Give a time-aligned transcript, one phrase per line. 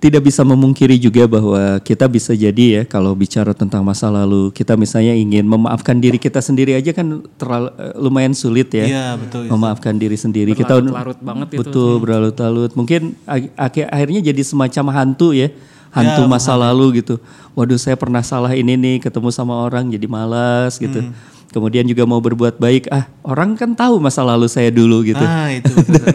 [0.00, 4.72] tidak bisa memungkiri juga bahwa kita bisa jadi ya kalau bicara tentang masa lalu kita
[4.72, 8.88] misalnya ingin memaafkan diri kita sendiri aja kan terlalu eh, lumayan sulit ya.
[8.88, 9.44] Iya, betul.
[9.46, 11.58] Memaafkan diri sendiri kita Berlarut-larut banget itu.
[11.60, 12.72] betul berlarut-larut.
[12.72, 13.52] Mungkin ak-
[13.86, 15.52] akhirnya jadi semacam hantu ya.
[15.90, 17.18] Hantu Ya, masa lalu gitu.
[17.52, 21.02] Waduh saya pernah salah ini nih ketemu sama orang jadi malas gitu.
[21.02, 21.12] Hmm.
[21.50, 22.86] Kemudian juga mau berbuat baik.
[22.94, 25.18] Ah orang kan tahu masa lalu saya dulu gitu.
[25.18, 25.66] Ah, itu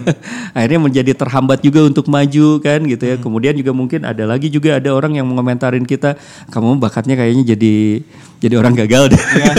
[0.55, 3.11] akhirnya menjadi terhambat juga untuk maju kan gitu Hmm.
[3.11, 3.15] ya.
[3.20, 6.16] Kemudian juga mungkin ada lagi juga ada orang yang mengomentarin kita,
[6.48, 7.75] kamu bakatnya kayaknya jadi
[8.39, 9.20] jadi orang gagal deh.
[9.20, 9.53] Iya.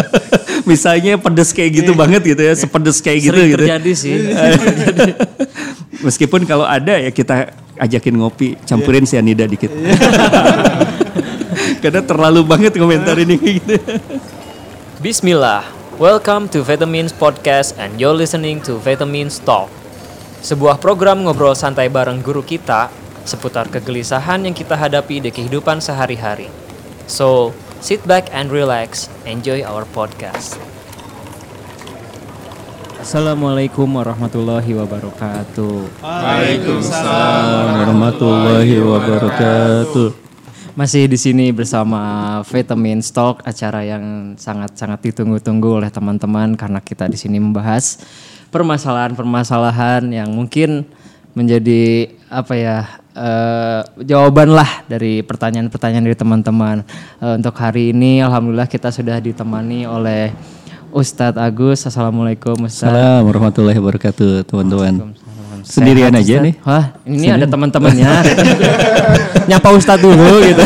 [0.70, 3.58] Misalnya pedes kayak gitu banget gitu ya, sepedes kayak gitu Sering gitu.
[3.68, 4.16] terjadi sih.
[6.06, 9.68] Meskipun kalau ada ya kita ajakin ngopi, campurin sianida dikit.
[9.68, 9.92] Iya.
[11.82, 13.76] Karena terlalu banget komentarin ini gitu.
[15.02, 15.66] Bismillah,
[15.98, 19.66] welcome to Vitamins Podcast and you're listening to Vitamins Talk.
[20.46, 22.86] Sebuah program ngobrol santai bareng guru kita
[23.26, 26.46] seputar kegelisahan yang kita hadapi di kehidupan sehari-hari.
[27.10, 27.50] So,
[27.82, 30.54] sit back and relax, enjoy our podcast.
[33.02, 35.98] Assalamualaikum warahmatullahi wabarakatuh.
[35.98, 37.90] Waalaikumsalam.
[37.90, 40.31] Warahmatullahi wabarakatuh.
[40.72, 47.20] Masih di sini bersama Vitamin Stock, acara yang sangat-sangat ditunggu-tunggu oleh teman-teman karena kita di
[47.20, 48.00] sini membahas
[48.48, 50.88] permasalahan-permasalahan yang mungkin
[51.36, 52.78] menjadi apa ya
[53.12, 56.88] eh, jawaban lah dari pertanyaan-pertanyaan dari teman-teman.
[57.20, 60.32] Eh, untuk hari ini, alhamdulillah kita sudah ditemani oleh
[60.88, 61.84] Ustadz Agus.
[61.84, 62.88] Assalamualaikum Ustadz.
[62.88, 65.20] Assalamualaikum warahmatullahi wabarakatuh teman-teman.
[65.62, 66.46] Sehat, Sendirian aja Ustadz?
[66.50, 66.54] nih.
[66.66, 68.10] Wah, ini ada teman-temannya.
[69.50, 70.64] Nyapa Ustadz dulu gitu.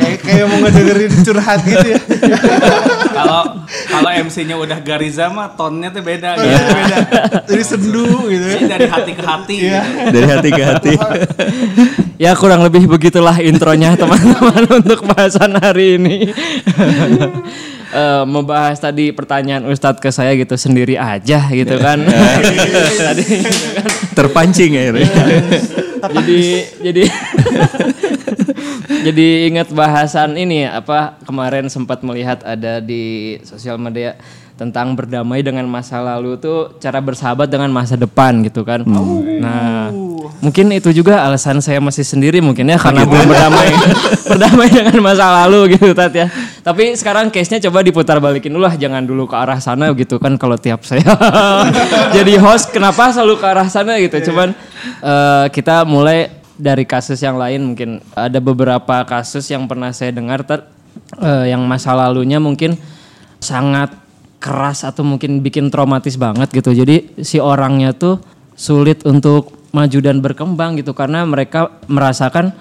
[0.00, 1.98] kayak kayak mau ngedengerin curhat gitu ya.
[3.26, 3.44] Kalau
[3.90, 6.54] kalau MC-nya udah Gariza mah tonnya tuh beda gitu.
[6.54, 6.96] Beda.
[7.50, 8.54] Jadi sendu gitu ya.
[8.54, 9.56] Jadi dari hati ke hati.
[9.58, 9.82] Iya.
[9.82, 10.10] gitu.
[10.14, 10.94] Dari hati ke hati.
[12.16, 16.16] Ya kurang lebih begitulah intronya teman-teman untuk bahasan hari ini.
[17.86, 22.02] Eh, membahas tadi pertanyaan Ustadz ke saya gitu sendiri aja gitu kan.
[22.98, 23.86] tadi gitu kan.
[24.12, 25.08] Terpancing akhirnya.
[26.04, 26.40] Jadi
[26.82, 27.02] jadi
[29.06, 34.18] jadi ingat bahasan ini apa kemarin sempat melihat ada di sosial media
[34.56, 38.88] tentang berdamai dengan masa lalu tuh cara bersahabat dengan masa depan gitu kan.
[38.88, 39.92] Nah,
[40.40, 43.68] mungkin itu juga alasan saya masih sendiri mungkin ya karena belum berdamai
[44.32, 46.32] berdamai dengan masa lalu gitu Tat ya.
[46.64, 50.40] Tapi sekarang case-nya coba diputar balikin dulu lah jangan dulu ke arah sana gitu kan
[50.40, 51.04] kalau tiap saya
[52.16, 54.32] jadi host kenapa selalu ke arah sana gitu.
[54.32, 54.56] Cuman
[55.04, 60.42] eh, kita mulai dari kasus yang lain mungkin ada beberapa kasus yang pernah saya dengar
[60.42, 60.68] Tat,
[61.20, 62.76] eh, yang masa lalunya mungkin
[63.40, 63.92] sangat
[64.40, 66.72] keras atau mungkin bikin traumatis banget gitu.
[66.72, 68.20] Jadi si orangnya tuh
[68.56, 72.56] sulit untuk maju dan berkembang gitu karena mereka merasakan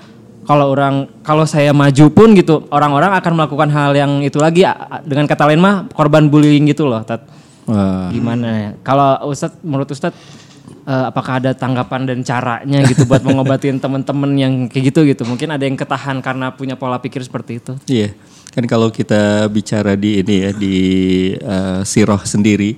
[0.45, 4.67] kalau orang kalau saya maju pun gitu orang-orang akan melakukan hal yang itu lagi
[5.07, 7.23] dengan kata lain mah korban bullying gitu loh Tat.
[7.65, 8.13] Wah.
[8.13, 8.71] Gimana ya?
[8.85, 10.44] Kalau Ustadz menurut Ustadz
[10.85, 15.23] eh, apakah ada tanggapan dan caranya gitu buat mengobatin teman-teman yang kayak gitu gitu.
[15.25, 17.73] Mungkin ada yang ketahan karena punya pola pikir seperti itu.
[17.89, 18.13] Iya,
[18.53, 20.77] kan kalau kita bicara di ini ya di
[21.35, 22.77] eh, siroh sendiri,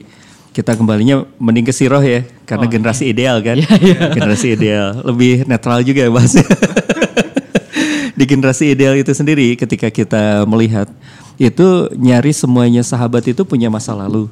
[0.56, 3.62] kita kembalinya mending ke siroh ya, karena generasi ideal kan,
[4.18, 6.48] generasi ideal, lebih netral juga ya bahasnya.
[8.18, 10.90] di generasi ideal itu sendiri, ketika kita melihat
[11.38, 14.26] itu nyaris semuanya sahabat itu punya masa lalu.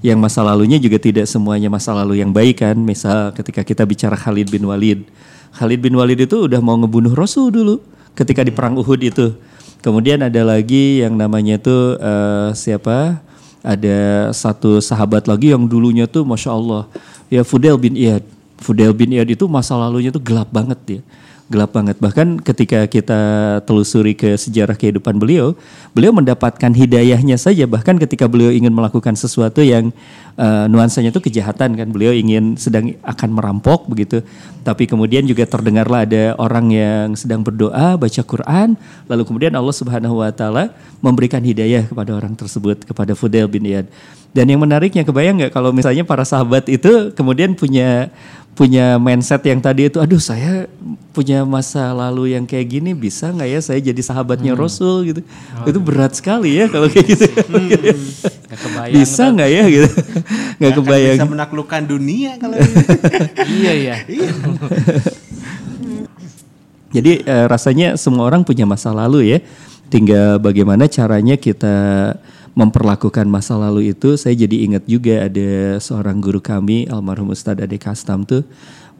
[0.00, 2.76] Yang masa lalunya juga tidak semuanya masa lalu yang baik kan.
[2.76, 5.04] Misal ketika kita bicara Khalid bin Walid.
[5.52, 7.84] Khalid bin Walid itu udah mau ngebunuh Rasul dulu
[8.16, 9.36] ketika di perang Uhud itu.
[9.80, 13.20] Kemudian ada lagi yang namanya tuh eh, siapa?
[13.60, 16.88] Ada satu sahabat lagi yang dulunya tuh masya Allah
[17.28, 18.24] ya Fudel bin Iyad.
[18.56, 21.00] Fudel bin Iyad itu masa lalunya tuh gelap banget ya
[21.50, 21.98] gelap banget.
[21.98, 23.20] Bahkan ketika kita
[23.66, 25.58] telusuri ke sejarah kehidupan beliau,
[25.90, 27.66] beliau mendapatkan hidayahnya saja.
[27.66, 29.90] Bahkan ketika beliau ingin melakukan sesuatu yang
[30.38, 34.22] eh, nuansanya itu kejahatan kan, beliau ingin sedang akan merampok begitu.
[34.62, 38.78] Tapi kemudian juga terdengarlah ada orang yang sedang berdoa, baca Quran,
[39.10, 40.70] lalu kemudian Allah Subhanahu Wa Taala
[41.02, 43.90] memberikan hidayah kepada orang tersebut, kepada Fudel bin Iyad.
[44.30, 48.14] Dan yang menariknya kebayang nggak kalau misalnya para sahabat itu kemudian punya
[48.60, 50.68] punya mindset yang tadi itu, aduh saya
[51.16, 55.20] punya masa lalu yang kayak gini bisa nggak ya saya jadi sahabatnya Rasul gitu?
[55.64, 57.24] Itu berat sekali ya kalau kayak gitu.
[58.50, 58.98] Gak kebayang.
[59.00, 59.88] bisa nggak ya gitu?
[60.60, 61.16] Nggak kebayang.
[61.22, 62.58] bisa menaklukkan dunia kalau
[63.62, 63.96] iya iya.
[66.92, 69.38] Jadi eh, rasanya semua orang punya masa lalu ya.
[69.88, 72.12] Tinggal bagaimana caranya kita
[72.54, 77.78] memperlakukan masa lalu itu saya jadi ingat juga ada seorang guru kami almarhum Ustadz Ade
[77.78, 78.42] Kastam tuh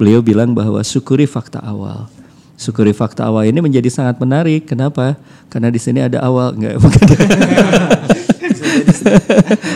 [0.00, 2.08] beliau bilang bahwa syukuri fakta awal.
[2.56, 4.68] Syukuri fakta awal ini menjadi sangat menarik.
[4.68, 5.16] Kenapa?
[5.48, 7.08] Karena di sini ada awal, enggak bukan.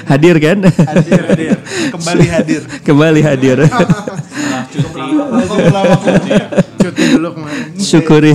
[0.08, 0.58] hadir kan?
[0.64, 1.56] Hadir, hadir.
[1.92, 2.62] Kembali hadir.
[2.84, 3.58] Kembali hadir.
[6.84, 7.64] Cuti dulu kemarin.
[7.80, 8.34] Syukuri.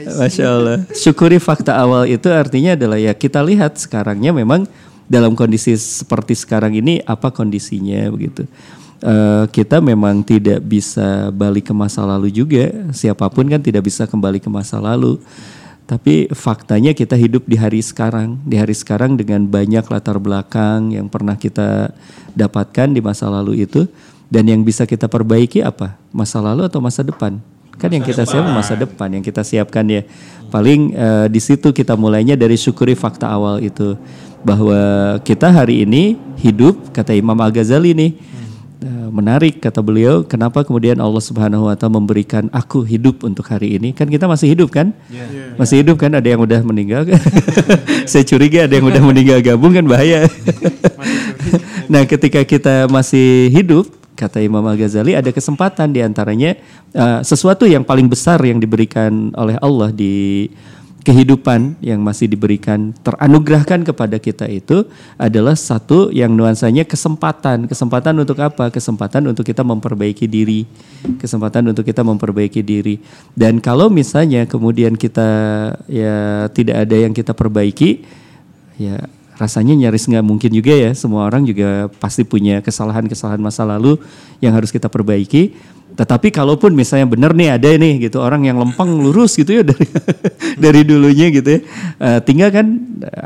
[0.00, 0.16] Guys.
[0.16, 0.78] Masya Allah.
[0.96, 4.64] Syukuri fakta awal itu artinya adalah ya kita lihat sekarangnya memang
[5.10, 8.48] dalam kondisi seperti sekarang ini apa kondisinya begitu.
[9.00, 12.68] Eh, kita memang tidak bisa balik ke masa lalu juga.
[12.92, 15.16] Siapa pun kan tidak bisa kembali ke masa lalu.
[15.88, 21.10] Tapi faktanya kita hidup di hari sekarang, di hari sekarang dengan banyak latar belakang yang
[21.10, 21.90] pernah kita
[22.30, 23.90] dapatkan di masa lalu itu
[24.30, 25.98] dan yang bisa kita perbaiki apa?
[26.14, 27.42] Masa lalu atau masa depan?
[27.80, 30.04] Kan yang kita siapkan masa depan, yang kita siapkan ya.
[30.52, 33.96] Paling eh, di situ kita mulainya dari syukuri fakta awal itu.
[34.40, 38.12] Bahwa kita hari ini hidup kata Imam Al-Ghazali nih
[38.80, 43.76] Eh, menarik kata beliau kenapa kemudian Allah Subhanahu wa taala memberikan aku hidup untuk hari
[43.76, 43.92] ini?
[43.92, 44.96] Kan kita masih hidup kan?
[45.60, 46.16] Masih hidup kan?
[46.16, 47.04] Ada yang udah meninggal
[48.10, 49.84] saya curiga ada yang udah meninggal gabung kan?
[49.84, 50.24] Bahaya.
[51.92, 56.52] Nah ketika kita masih hidup kata Imam Al Ghazali ada kesempatan di antaranya
[56.92, 60.44] eh, sesuatu yang paling besar yang diberikan oleh Allah di
[61.00, 64.84] kehidupan yang masih diberikan teranugerahkan kepada kita itu
[65.16, 67.64] adalah satu yang nuansanya kesempatan.
[67.64, 68.68] Kesempatan untuk apa?
[68.68, 70.68] Kesempatan untuk kita memperbaiki diri.
[71.16, 73.00] Kesempatan untuk kita memperbaiki diri.
[73.32, 75.28] Dan kalau misalnya kemudian kita
[75.88, 78.04] ya tidak ada yang kita perbaiki,
[78.76, 79.00] ya
[79.40, 80.90] rasanya nyaris nggak mungkin juga ya.
[80.92, 83.96] Semua orang juga pasti punya kesalahan-kesalahan masa lalu
[84.44, 85.56] yang harus kita perbaiki.
[85.90, 89.88] Tetapi kalaupun misalnya benar nih ada nih gitu orang yang lempeng lurus gitu ya dari
[90.64, 91.60] dari dulunya gitu ya.
[91.98, 92.66] Eh, tinggal kan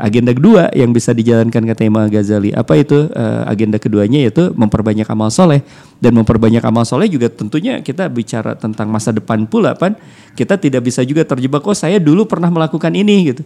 [0.01, 2.55] agenda kedua yang bisa dijalankan kata Imam Ghazali.
[2.55, 5.63] Apa itu Eh, agenda keduanya yaitu memperbanyak amal soleh
[6.03, 9.95] dan memperbanyak amal soleh juga tentunya kita bicara tentang masa depan pula kan.
[10.35, 13.43] Kita tidak bisa juga terjebak oh saya dulu pernah melakukan ini gitu.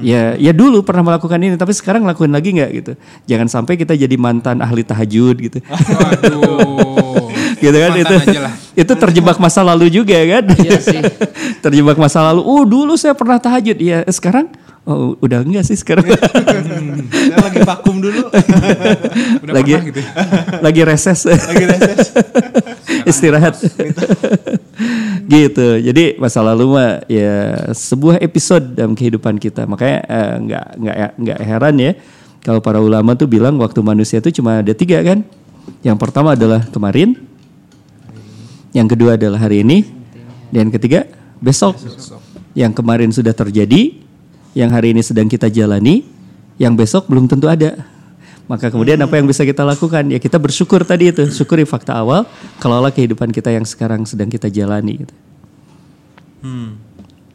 [0.00, 2.92] Ya ya dulu pernah melakukan ini tapi sekarang lakuin lagi nggak gitu.
[3.28, 5.58] Jangan sampai kita jadi mantan ahli tahajud gitu.
[5.68, 7.28] Waduh.
[7.62, 8.54] gitu kan Mantan itu aja lah.
[8.78, 11.00] itu terjebak masa lalu juga kan Iya sih.
[11.64, 14.46] terjebak masa lalu oh dulu saya pernah tahajud ya sekarang
[14.88, 16.08] oh udah enggak sih sekarang?
[16.08, 18.32] Saya lagi vakum dulu.
[19.44, 20.10] Udah lagi pernah gitu ya?
[20.66, 21.20] lagi reses.
[21.28, 21.98] Lagi reses.
[23.10, 23.54] istirahat.
[25.28, 25.68] Gitu.
[25.84, 29.68] Jadi masa lalu mah ya sebuah episode dalam kehidupan kita.
[29.68, 31.92] Makanya eh, nggak nggak nggak heran ya
[32.40, 35.20] kalau para ulama tuh bilang waktu manusia itu cuma ada tiga kan?
[35.84, 37.12] Yang pertama adalah kemarin
[38.72, 39.84] yang kedua adalah hari ini
[40.48, 41.04] dan yang ketiga
[41.44, 41.76] besok.
[42.56, 44.07] Yang kemarin sudah terjadi
[44.56, 46.04] yang hari ini sedang kita jalani
[46.60, 47.76] yang besok belum tentu ada
[48.48, 50.08] maka kemudian apa yang bisa kita lakukan?
[50.08, 52.24] Ya kita bersyukur tadi itu, syukuri fakta awal,
[52.56, 55.04] kelola kehidupan kita yang sekarang sedang kita jalani.
[55.04, 55.14] Gitu.
[56.40, 56.80] Hmm.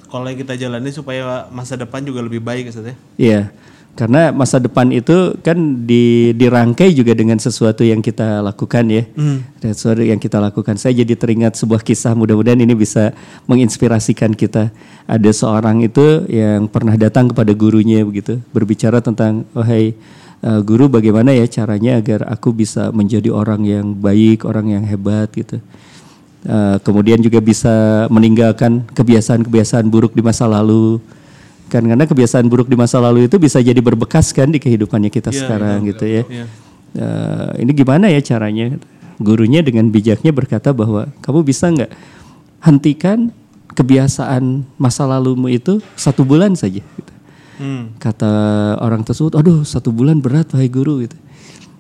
[0.10, 2.96] Kalau yang kita jalani supaya masa depan juga lebih baik Ustaz ya.
[3.18, 3.42] Iya,
[3.94, 9.06] karena masa depan itu kan di, dirangkai juga dengan sesuatu yang kita lakukan ya,
[9.62, 10.82] Dan sesuatu yang kita lakukan.
[10.82, 13.14] Saya jadi teringat sebuah kisah, mudah-mudahan ini bisa
[13.46, 14.74] menginspirasikan kita.
[15.06, 19.94] Ada seorang itu yang pernah datang kepada gurunya begitu, berbicara tentang, oh hey,
[20.42, 25.30] eh, guru bagaimana ya caranya agar aku bisa menjadi orang yang baik, orang yang hebat
[25.38, 25.62] gitu.
[26.44, 31.00] Eh, kemudian juga bisa meninggalkan kebiasaan-kebiasaan buruk di masa lalu.
[31.72, 35.34] Kan karena kebiasaan buruk di masa lalu itu bisa jadi berbekas kan di kehidupannya kita
[35.34, 36.24] sekarang gitu ya.
[36.94, 38.78] Eh, ini gimana ya caranya?
[39.18, 41.92] Gurunya dengan bijaknya berkata bahwa kamu bisa nggak
[42.62, 43.34] hentikan
[43.74, 46.82] kebiasaan masa lalumu itu satu bulan saja.
[46.82, 47.14] Gitu.
[47.58, 47.94] Hmm.
[47.98, 48.32] Kata
[48.82, 51.18] orang tersebut, aduh satu bulan berat wahai guru gitu.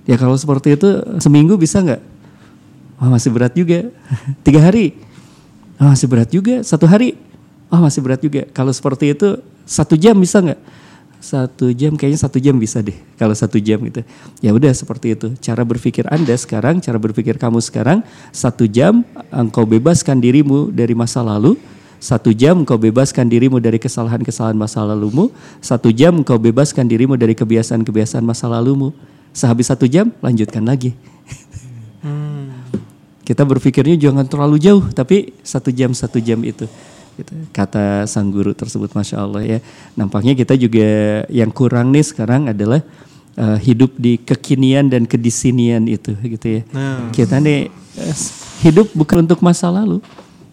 [0.03, 0.89] Ya kalau seperti itu
[1.21, 2.01] seminggu bisa nggak?
[2.97, 3.89] Wah masih berat juga.
[4.45, 4.97] Tiga hari,
[5.77, 6.61] oh, masih berat juga.
[6.65, 7.15] Satu hari,
[7.69, 8.45] oh masih berat juga.
[8.51, 10.61] Kalau seperti itu satu jam bisa nggak?
[11.23, 12.99] Satu jam kayaknya satu jam bisa deh.
[13.15, 14.03] Kalau satu jam gitu.
[14.43, 15.31] Ya udah seperti itu.
[15.39, 18.03] Cara berpikir anda sekarang, cara berpikir kamu sekarang,
[18.35, 21.55] satu jam engkau bebaskan dirimu dari masa lalu.
[22.03, 25.31] Satu jam kau bebaskan dirimu dari kesalahan-kesalahan masa lalumu.
[25.63, 28.91] Satu jam kau bebaskan dirimu dari kebiasaan-kebiasaan masa lalumu.
[29.31, 30.91] Sehabis satu jam, lanjutkan lagi.
[33.23, 36.67] Kita berpikirnya jangan terlalu jauh, tapi satu jam satu jam itu.
[37.13, 37.33] Gitu.
[37.53, 39.59] Kata sang guru tersebut, masya Allah ya.
[39.93, 42.81] Nampaknya kita juga yang kurang nih sekarang adalah
[43.37, 46.61] eh, hidup di kekinian dan kedisinian itu, gitu ya.
[47.13, 47.69] Kita nih
[48.01, 48.15] eh,
[48.65, 50.01] hidup bukan untuk masa lalu,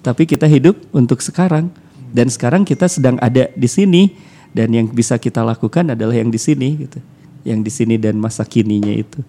[0.04, 1.72] tapi kita hidup untuk sekarang.
[2.10, 4.10] Dan sekarang kita sedang ada di sini
[4.50, 6.98] dan yang bisa kita lakukan adalah yang di sini gitu.
[7.40, 9.24] yang di sini dan masa kininya itu.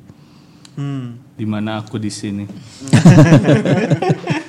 [0.76, 1.16] Hmm.
[1.40, 2.44] Di mana aku di sini.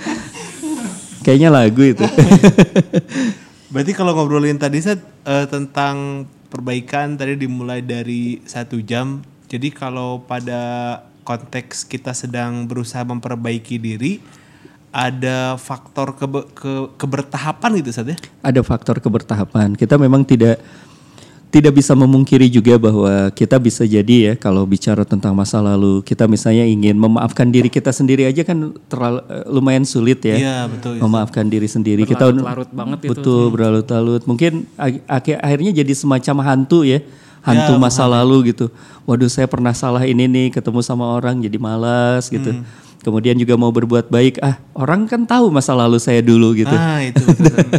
[1.22, 2.04] Kayaknya lagu itu.
[3.72, 9.24] Berarti kalau ngobrolin tadi Seth, eh, tentang perbaikan tadi dimulai dari satu jam.
[9.48, 14.20] Jadi kalau pada konteks kita sedang berusaha memperbaiki diri,
[14.92, 18.18] ada faktor kebe- ke- kebertahapan gitu Seth ya?
[18.44, 19.72] Ada faktor kebertahapan.
[19.72, 20.60] Kita memang tidak
[21.52, 26.24] tidak bisa memungkiri juga bahwa kita bisa jadi ya kalau bicara tentang masa lalu kita
[26.24, 30.36] misalnya ingin memaafkan diri kita sendiri aja kan terlalu eh, lumayan sulit ya.
[30.40, 30.96] Iya betul.
[30.96, 33.10] memaafkan diri sendiri kita Berlarut-larut banget itu.
[33.12, 34.64] betul berlarut-larut mungkin
[35.12, 37.04] akhirnya jadi semacam hantu ya
[37.44, 38.72] hantu masa lalu gitu
[39.04, 42.64] waduh saya pernah salah ini nih ketemu sama orang jadi malas gitu
[43.02, 46.72] kemudian juga mau berbuat baik ah orang kan tahu masa lalu saya dulu gitu.
[46.72, 47.20] Ah itu.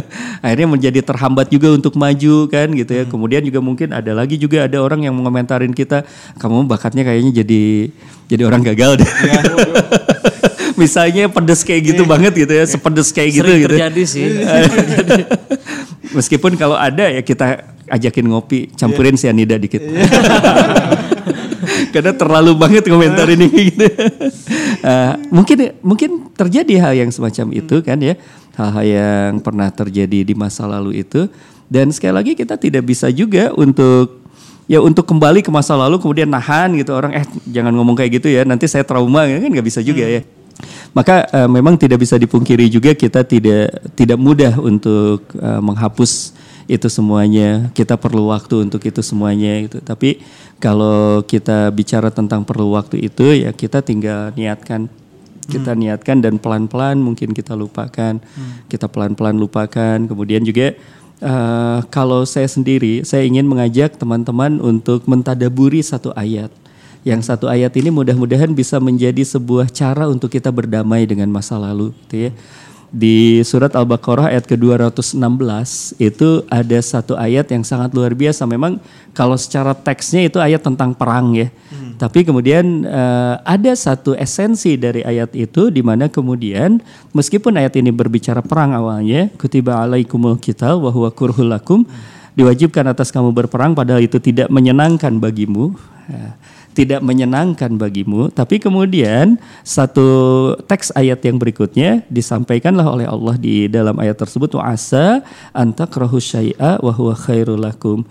[0.44, 3.04] akhirnya menjadi terhambat juga untuk maju kan gitu ya.
[3.08, 6.04] Kemudian juga mungkin ada lagi juga ada orang yang mengomentarin kita
[6.36, 7.88] kamu bakatnya kayaknya jadi
[8.28, 9.10] jadi orang gagal deh.
[10.80, 13.74] Misalnya pedes kayak gitu banget gitu ya sepedes kayak gitu Sering gitu.
[13.74, 14.26] terjadi sih.
[16.16, 19.82] Meskipun kalau ada ya kita ajakin ngopi, campurin sianida dikit.
[21.94, 23.46] Karena terlalu banget komentar ini.
[23.70, 23.86] Gitu.
[24.84, 28.18] Eh, mungkin mungkin terjadi hal yang semacam itu kan ya.
[28.58, 31.30] Hal-hal yang pernah terjadi di masa lalu itu.
[31.70, 34.26] Dan sekali lagi kita tidak bisa juga untuk
[34.66, 38.28] ya untuk kembali ke masa lalu kemudian nahan gitu orang eh jangan ngomong kayak gitu
[38.28, 39.30] ya nanti saya trauma.
[39.30, 40.26] Kan nggak bisa juga ya.
[40.90, 46.34] Maka eh, memang tidak bisa dipungkiri juga kita tidak tidak mudah untuk eh, menghapus
[46.66, 47.70] itu semuanya.
[47.76, 49.78] Kita perlu waktu untuk itu semuanya gitu.
[49.84, 50.20] Tapi
[50.58, 54.88] kalau kita bicara tentang perlu waktu itu ya kita tinggal niatkan
[55.44, 58.16] kita niatkan dan pelan-pelan mungkin kita lupakan.
[58.68, 59.98] Kita pelan-pelan lupakan.
[60.08, 60.72] Kemudian juga
[61.20, 66.48] eh, kalau saya sendiri saya ingin mengajak teman-teman untuk mentadaburi satu ayat.
[67.04, 71.92] Yang satu ayat ini mudah-mudahan bisa menjadi sebuah cara untuk kita berdamai dengan masa lalu,
[72.08, 72.30] gitu ya.
[72.94, 75.18] Di surat Al-Baqarah ayat ke-216
[75.98, 78.46] itu ada satu ayat yang sangat luar biasa.
[78.46, 78.78] Memang
[79.10, 81.50] kalau secara teksnya itu ayat tentang perang ya.
[81.98, 86.78] Tapi kemudian eh, ada satu esensi dari ayat itu di mana kemudian
[87.10, 91.82] meskipun ayat ini berbicara perang awalnya, kutiba alaikumul qital wa huwa kurhul lakum,
[92.38, 95.74] diwajibkan atas kamu berperang padahal itu tidak menyenangkan bagimu.
[96.06, 96.38] Ya
[96.74, 100.04] tidak menyenangkan bagimu, tapi kemudian satu
[100.66, 105.22] teks ayat yang berikutnya disampaikanlah oleh Allah di dalam ayat tersebut wa asa
[105.54, 108.02] antakrahu syai'a wa huwa khairul lakum.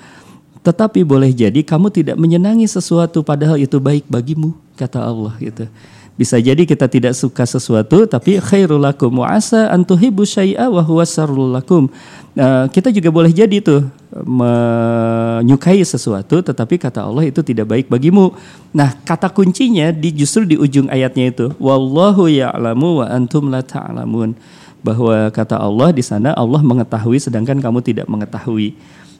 [0.63, 5.67] Tetapi boleh jadi kamu tidak menyenangi sesuatu padahal itu baik bagimu, kata Allah gitu.
[6.13, 11.03] Bisa jadi kita tidak suka sesuatu tapi khairul lakum wa asa antuhibu syai'a wa huwa
[11.03, 11.91] syarrul lakum.
[12.33, 13.85] Uh, kita juga boleh jadi tuh
[14.25, 18.33] menyukai sesuatu tetapi kata Allah itu tidak baik bagimu.
[18.73, 24.33] Nah, kata kuncinya di justru di ujung ayatnya itu wallahu ya'lamu wa antum la ta'lamun.
[24.81, 28.73] Bahwa kata Allah di sana Allah mengetahui sedangkan kamu tidak mengetahui.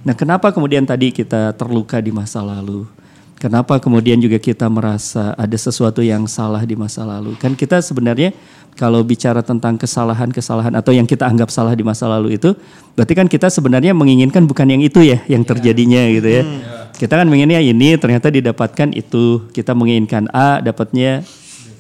[0.03, 2.84] Nah, kenapa kemudian tadi kita terluka di masa lalu?
[3.39, 7.36] Kenapa kemudian juga kita merasa ada sesuatu yang salah di masa lalu?
[7.36, 8.32] Kan kita sebenarnya
[8.74, 12.53] kalau bicara tentang kesalahan-kesalahan atau yang kita anggap salah di masa lalu itu,
[12.98, 16.44] berarti kan kita sebenarnya menginginkan bukan yang itu ya, yang terjadinya gitu ya.
[16.94, 19.50] Kita kan menginginnya ini, ternyata didapatkan itu.
[19.50, 21.25] Kita menginginkan A, dapatnya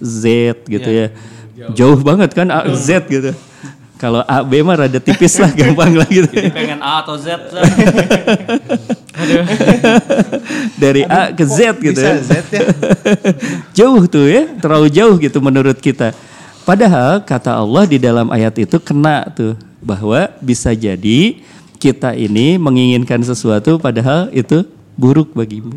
[0.01, 0.23] Z
[0.65, 1.07] gitu ya.
[1.73, 3.33] Jauh banget kan A, Z gitu.
[4.03, 6.27] Kalau A, B mah rada tipis lah, gampang lah gitu.
[6.27, 7.39] Jadi pengen A atau Z.
[10.83, 12.19] Dari A ke Z gitu Bisa ya.
[12.19, 12.61] Z ya.
[13.79, 16.11] jauh tuh ya, terlalu jauh gitu menurut kita.
[16.63, 21.43] Padahal kata Allah di dalam ayat itu kena tuh bahwa bisa jadi
[21.75, 24.63] kita ini menginginkan sesuatu padahal itu
[24.95, 25.75] buruk bagimu.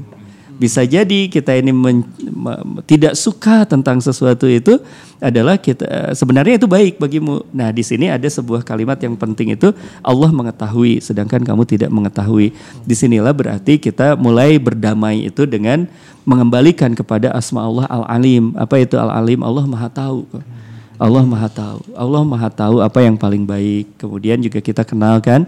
[0.56, 4.78] Bisa jadi kita ini men- me- tidak suka tentang sesuatu itu
[5.18, 7.44] adalah kita sebenarnya itu baik bagimu.
[7.52, 12.54] Nah, di sini ada sebuah kalimat yang penting itu Allah mengetahui sedangkan kamu tidak mengetahui.
[12.86, 15.84] Di sinilah berarti kita mulai berdamai itu dengan
[16.24, 18.54] mengembalikan kepada asma Allah Al-Alim.
[18.56, 19.44] Apa itu Al-Alim?
[19.44, 20.24] Allah Maha tahu.
[20.96, 21.80] Allah Maha tahu.
[21.92, 24.00] Allah Maha tahu apa yang paling baik.
[24.00, 25.44] Kemudian juga kita kenalkan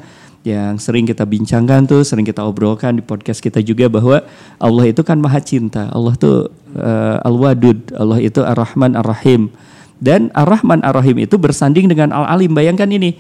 [0.47, 4.25] yang sering kita bincangkan tuh, sering kita obrolkan di podcast kita juga bahwa
[4.57, 5.89] Allah itu kan Maha Cinta.
[5.93, 7.97] Allah tuh eh, Al-Wadud.
[7.97, 9.51] Allah itu Ar-Rahman Ar-Rahim.
[9.99, 12.55] Dan Ar-Rahman Ar-Rahim itu bersanding dengan Al-Alim.
[12.55, 13.19] Bayangkan ini.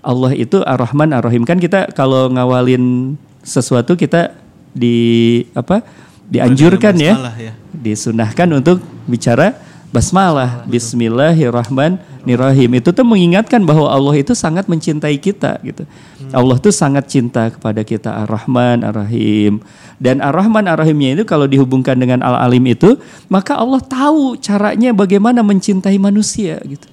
[0.00, 1.44] Allah itu Ar-Rahman Ar-Rahim.
[1.44, 4.32] Kan kita kalau ngawalin sesuatu kita
[4.72, 5.84] di apa?
[6.30, 7.52] dianjurkan ya, ya.
[7.74, 8.78] disunahkan untuk
[9.10, 9.58] bicara
[9.90, 15.82] basmalah bismillahirrahmanirrahim itu tuh mengingatkan bahwa Allah itu sangat mencintai kita gitu
[16.30, 19.58] Allah tuh sangat cinta kepada kita Ar-Rahman, Ar-Rahim.
[19.98, 22.94] Dan Ar-Rahman, Ar-Rahimnya itu kalau dihubungkan dengan Al-Alim itu,
[23.26, 26.86] maka Allah tahu caranya bagaimana mencintai manusia gitu.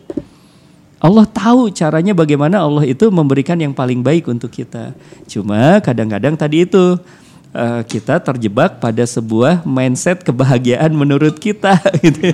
[0.97, 4.97] Allah tahu caranya bagaimana Allah itu memberikan yang paling baik untuk kita.
[5.29, 6.97] Cuma kadang-kadang tadi itu
[7.53, 12.33] eh, kita terjebak pada sebuah mindset kebahagiaan menurut kita gitu.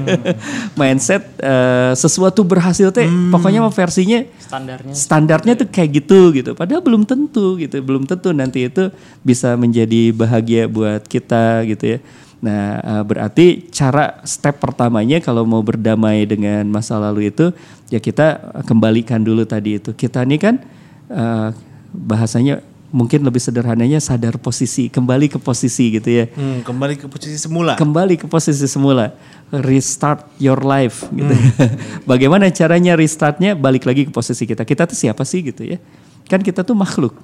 [0.78, 4.94] mindset eh, sesuatu berhasil teh pokoknya mah versinya Standarnya.
[4.94, 6.52] standarnya tuh kayak gitu gitu.
[6.54, 8.94] Padahal belum tentu gitu, belum tentu nanti itu
[9.26, 12.00] bisa menjadi bahagia buat kita gitu ya.
[12.44, 17.56] Nah, eh, berarti cara step pertamanya kalau mau berdamai dengan masa lalu itu
[17.88, 19.96] ya kita kembalikan dulu tadi itu.
[19.96, 20.60] Kita ini kan
[21.08, 21.50] eh,
[21.96, 22.60] bahasanya
[22.94, 26.30] mungkin lebih sederhananya sadar posisi, kembali ke posisi gitu ya.
[26.30, 27.74] Hmm, kembali ke posisi semula.
[27.74, 29.18] kembali ke posisi semula.
[29.50, 31.34] Restart your life gitu.
[32.10, 33.58] Bagaimana caranya restartnya?
[33.58, 34.62] Balik lagi ke posisi kita.
[34.62, 35.82] Kita tuh siapa sih gitu ya?
[36.30, 37.18] Kan kita tuh makhluk.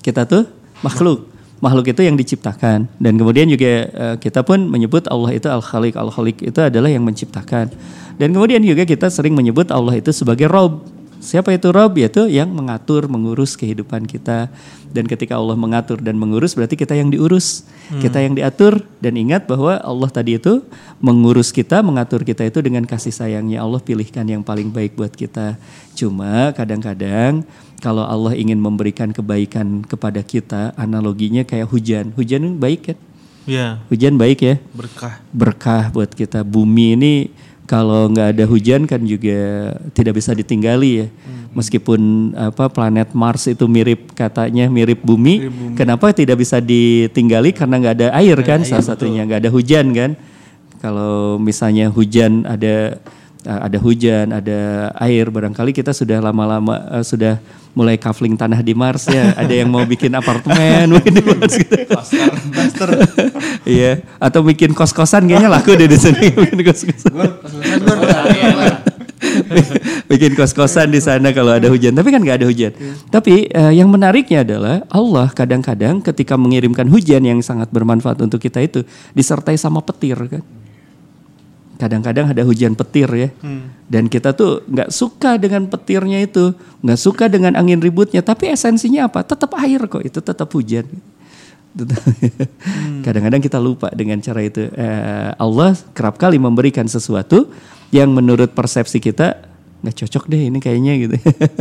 [0.00, 0.48] Kita tuh
[0.80, 1.28] makhluk.
[1.60, 2.88] Makhluk itu yang diciptakan.
[2.96, 6.88] Dan kemudian juga eh, kita pun menyebut Allah itu al khaliq al khaliq itu adalah
[6.88, 7.68] yang menciptakan.
[8.16, 12.00] Dan kemudian juga kita sering menyebut Allah itu sebagai Rob Siapa itu Rob?
[12.00, 14.48] Yaitu yang mengatur, mengurus kehidupan kita.
[14.90, 17.68] Dan ketika Allah mengatur dan mengurus berarti kita yang diurus.
[18.00, 18.80] Kita yang diatur.
[18.98, 20.64] Dan ingat bahwa Allah tadi itu
[20.98, 23.60] mengurus kita, mengatur kita itu dengan kasih sayangnya.
[23.60, 25.60] Allah pilihkan yang paling baik buat kita.
[25.94, 27.44] Cuma kadang-kadang
[27.84, 32.16] kalau Allah ingin memberikan kebaikan kepada kita, analoginya kayak hujan.
[32.16, 32.98] Hujan baik kan?
[33.48, 35.16] Ya, Hujan baik ya berkah.
[35.32, 36.44] berkah buat kita.
[36.44, 37.14] Bumi ini
[37.70, 41.08] kalau nggak ada hujan kan juga tidak bisa ditinggali ya.
[41.50, 47.94] Meskipun apa planet Mars itu mirip katanya mirip bumi, kenapa tidak bisa ditinggali karena nggak
[47.94, 50.10] ada air kan salah satunya nggak ada hujan kan.
[50.82, 52.98] Kalau misalnya hujan ada
[53.46, 57.38] uh, ada hujan, ada air, barangkali kita sudah lama-lama uh, sudah
[57.72, 59.34] mulai kafling tanah di Mars ya.
[59.34, 61.76] Ada yang mau bikin apartemen mungkin di Mars gitu.
[63.66, 67.12] Iya, atau bikin kos-kosan kayaknya laku deh di sini bikin kos-kosan.
[70.10, 71.94] bikin kos-kosan di sana kalau ada hujan.
[71.94, 72.72] Tapi kan nggak ada hujan.
[73.12, 78.58] Tapi eh, yang menariknya adalah Allah kadang-kadang ketika mengirimkan hujan yang sangat bermanfaat untuk kita
[78.64, 78.82] itu
[79.14, 80.42] disertai sama petir kan.
[81.80, 83.28] Kadang-kadang ada hujan petir ya.
[83.88, 86.52] Dan kita tuh nggak suka dengan petirnya itu,
[86.84, 88.20] nggak suka dengan angin ributnya.
[88.20, 89.24] Tapi esensinya apa?
[89.24, 90.04] Tetap air kok.
[90.04, 90.84] Itu tetap hujan.
[93.06, 94.68] Kadang-kadang kita lupa dengan cara itu.
[94.68, 97.48] Eh, Allah kerap kali memberikan sesuatu
[97.94, 101.16] yang menurut persepsi kita nggak cocok deh ini kayaknya gitu.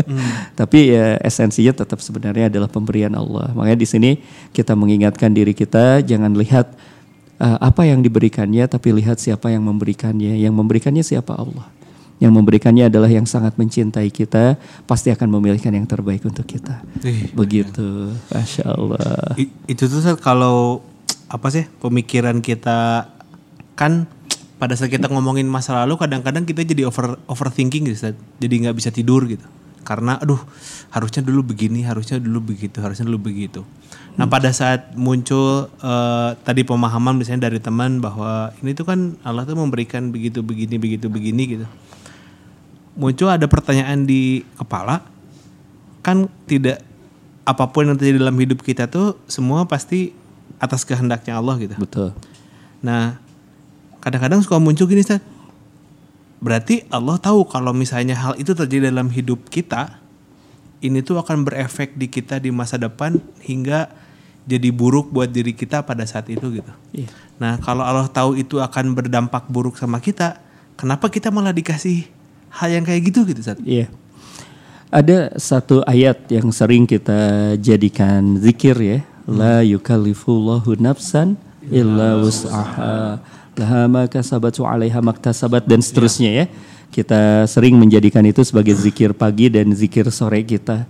[0.59, 3.53] Tapi ya esensinya tetap sebenarnya adalah pemberian Allah.
[3.55, 4.11] Makanya di sini
[4.51, 6.75] kita mengingatkan diri kita jangan lihat
[7.39, 10.37] eh, apa yang diberikannya, tapi lihat siapa yang memberikannya.
[10.37, 11.67] Yang memberikannya siapa Allah.
[12.19, 16.83] Yang memberikannya adalah yang sangat mencintai kita, pasti akan memilihkan yang terbaik untuk kita.
[16.99, 19.39] Ih, Begitu, masya Allah.
[19.71, 20.83] Itu tuh kalau
[21.29, 23.07] apa sih pemikiran kita
[23.77, 24.09] kan
[24.59, 28.19] pada saat kita ngomongin masa lalu kadang-kadang kita jadi over overthinking gitu Seth.
[28.43, 29.45] jadi nggak bisa tidur gitu
[29.83, 30.39] karena aduh
[30.93, 33.63] harusnya dulu begini harusnya dulu begitu harusnya dulu begitu
[34.19, 39.47] nah pada saat muncul eh, tadi pemahaman misalnya dari teman bahwa ini tuh kan Allah
[39.47, 41.67] tuh memberikan begitu begini begitu begini gitu
[42.99, 45.01] muncul ada pertanyaan di kepala
[46.03, 46.83] kan tidak
[47.49, 50.13] apa pun yang terjadi dalam hidup kita tuh semua pasti
[50.61, 51.73] atas kehendaknya Allah gitu.
[51.81, 52.13] Betul.
[52.85, 53.17] Nah,
[54.03, 55.23] kadang-kadang suka muncul gini Ustaz.
[56.39, 59.99] Berarti Allah tahu kalau misalnya hal itu terjadi dalam hidup kita,
[60.79, 63.91] ini tuh akan berefek di kita di masa depan hingga
[64.47, 66.71] jadi buruk buat diri kita pada saat itu gitu.
[66.95, 67.11] Iya.
[67.37, 70.39] Nah, kalau Allah tahu itu akan berdampak buruk sama kita,
[70.79, 72.07] kenapa kita malah dikasih
[72.49, 73.59] hal yang kayak gitu gitu Ustaz?
[73.61, 73.91] Iya.
[74.89, 79.05] Ada satu ayat yang sering kita jadikan zikir ya.
[79.29, 81.37] La yukallifullahu nafsan
[81.69, 83.21] illa wus'aha.
[83.59, 86.45] 'Alaiha maktasabat dan seterusnya ya.
[86.89, 90.89] Kita sering menjadikan itu sebagai zikir pagi dan zikir sore kita.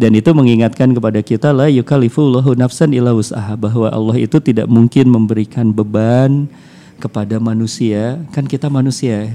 [0.00, 5.12] Dan itu mengingatkan kepada kita la yukallifullahu nafsan illa wus'aha bahwa Allah itu tidak mungkin
[5.12, 6.48] memberikan beban
[7.00, 9.32] kepada manusia, kan kita manusia ya.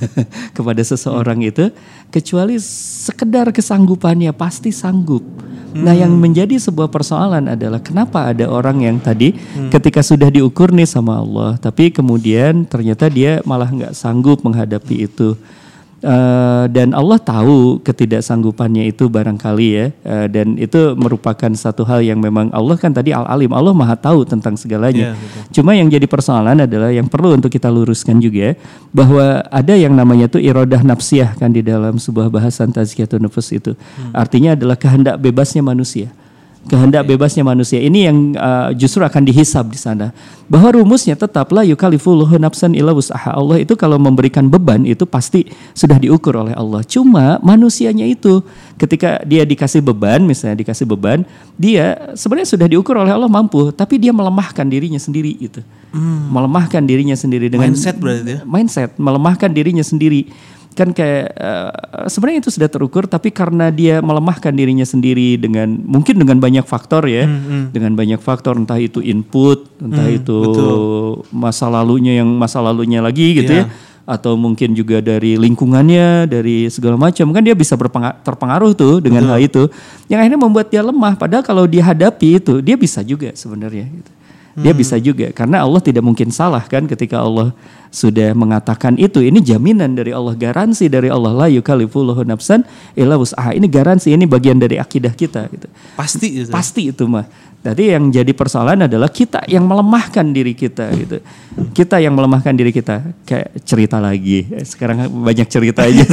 [0.56, 1.72] kepada seseorang itu
[2.12, 5.24] kecuali sekedar kesanggupannya pasti sanggup.
[5.68, 9.36] Nah, yang menjadi sebuah persoalan adalah kenapa ada orang yang tadi
[9.68, 15.36] ketika sudah diukur nih sama Allah, tapi kemudian ternyata dia malah nggak sanggup menghadapi itu.
[15.98, 19.86] Eh, dan Allah tahu ketidaksanggupannya itu barangkali ya.
[20.06, 23.98] Uh, dan itu merupakan satu hal yang memang Allah kan tadi al alim Allah maha
[23.98, 25.18] tahu tentang segalanya.
[25.18, 28.54] Iya, Cuma yang jadi persoalan adalah yang perlu untuk kita luruskan juga
[28.94, 33.74] bahwa ada yang namanya tuh irodah nafsiyah kan di dalam sebuah bahasan tazkiyatun nufus itu.
[34.14, 36.14] Artinya adalah kehendak bebasnya manusia
[36.68, 37.80] kehendak bebasnya manusia.
[37.80, 40.12] Ini yang uh, justru akan dihisab di sana.
[40.48, 43.36] Bahwa rumusnya tetaplah yukallifullahu nafsan illa wus'aha.
[43.36, 46.84] Allah itu kalau memberikan beban itu pasti sudah diukur oleh Allah.
[46.84, 48.40] Cuma manusianya itu
[48.78, 51.26] ketika dia dikasih beban misalnya dikasih beban
[51.58, 55.60] dia sebenarnya sudah diukur oleh Allah mampu tapi dia melemahkan dirinya sendiri itu
[56.30, 58.40] melemahkan dirinya sendiri dengan Mindset berarti ya?
[58.46, 60.30] mindset melemahkan dirinya sendiri
[60.78, 61.70] kan kayak eh,
[62.06, 67.10] sebenarnya itu sudah terukur tapi karena dia melemahkan dirinya sendiri dengan mungkin dengan banyak faktor
[67.10, 67.26] ya
[67.74, 70.38] dengan banyak faktor entah itu input entah itu
[71.34, 73.66] masa lalunya yang masa lalunya lagi gitu Iya.
[73.66, 77.76] ya atau mungkin juga dari lingkungannya dari segala macam kan dia bisa
[78.24, 79.68] terpengaruh tuh dengan hal itu
[80.08, 84.10] yang akhirnya membuat dia lemah padahal kalau dihadapi itu dia bisa juga sebenarnya gitu.
[84.58, 87.54] Dia bisa juga karena Allah tidak mungkin salah kan ketika Allah
[87.88, 89.24] sudah mengatakan itu.
[89.24, 93.56] Ini jaminan dari Allah, garansi dari Allah la yukallifullahu nafsan illa wus'aha.
[93.56, 95.66] Ini garansi, ini bagian dari akidah kita gitu.
[95.96, 96.50] Pasti itu.
[96.52, 97.26] Pasti itu mah.
[97.58, 101.18] Jadi yang jadi persoalan adalah kita yang melemahkan diri kita gitu.
[101.74, 103.02] Kita yang melemahkan diri kita.
[103.26, 104.46] Kayak cerita lagi.
[104.62, 106.06] Sekarang banyak cerita aja.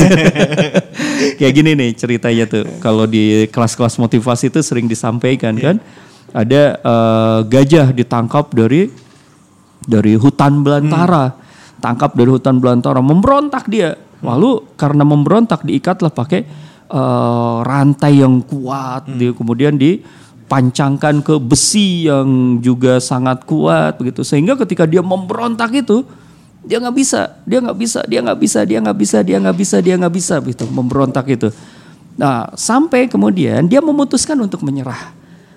[1.38, 2.66] Kayak gini nih ceritanya tuh.
[2.82, 5.78] Kalau di kelas-kelas motivasi itu sering disampaikan kan.
[6.36, 8.92] Ada eh, gajah ditangkap dari
[9.88, 11.32] dari hutan belantara.
[11.80, 13.96] Tangkap dari hutan belantara, memberontak dia.
[14.20, 16.44] Lalu karena memberontak diikatlah pakai
[16.92, 24.28] eh, rantai yang kuat, dia kemudian dipancangkan ke besi yang juga sangat kuat begitu.
[24.28, 26.04] Sehingga ketika dia memberontak itu
[26.66, 29.78] dia nggak bisa, dia nggak bisa, dia nggak bisa, dia nggak bisa, dia nggak bisa,
[29.80, 31.48] dia nggak bisa gitu memberontak itu.
[32.18, 35.14] Nah sampai kemudian dia memutuskan untuk menyerah.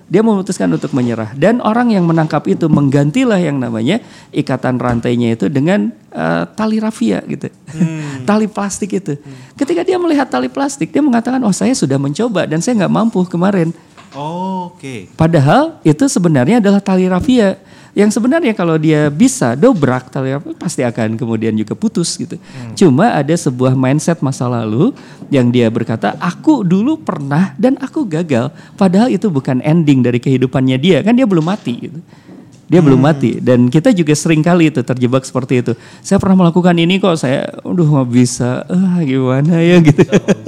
[0.09, 4.01] Dia memutuskan untuk menyerah dan orang yang menangkap itu menggantilah yang namanya
[4.33, 7.47] ikatan rantainya itu dengan eh, tali rafia gitu,
[8.29, 9.15] tali plastik itu.
[9.53, 13.21] Ketika dia melihat tali plastik, dia mengatakan, oh saya sudah mencoba dan saya nggak mampu
[13.29, 13.69] kemarin.
[14.17, 15.11] Oh, Oke.
[15.19, 17.59] Padahal itu sebenarnya adalah tali rafia
[17.97, 22.37] yang sebenarnya kalau dia bisa dobrak tali rafia pasti akan kemudian juga putus gitu.
[22.77, 24.93] Cuma ada sebuah mindset masa lalu
[25.33, 28.53] yang dia berkata aku dulu pernah dan aku gagal.
[28.77, 31.99] Padahal itu bukan ending dari kehidupannya dia kan dia belum mati gitu.
[32.69, 33.41] Dia belum mati.
[33.41, 35.73] Dan kita juga sering kali itu terjebak seperti itu.
[36.05, 37.17] Saya pernah melakukan ini kok.
[37.17, 39.81] Saya, aduh nggak bisa, ah gimana ya?
[39.81, 40.05] Gitu,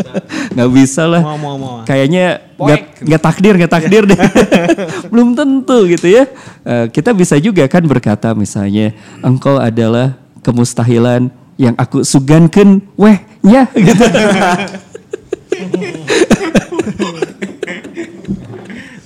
[0.53, 1.09] nggak bisa.
[1.09, 1.25] Lah.
[1.25, 1.75] Mau mau mau.
[1.81, 4.19] kayaknya nggak nggak takdir nggak takdir deh.
[5.11, 6.29] Belum tentu gitu ya.
[6.61, 8.93] Eh, kita bisa juga kan berkata misalnya
[9.25, 10.13] engkau adalah
[10.45, 12.85] kemustahilan yang aku sugankan.
[12.95, 14.05] Weh ya gitu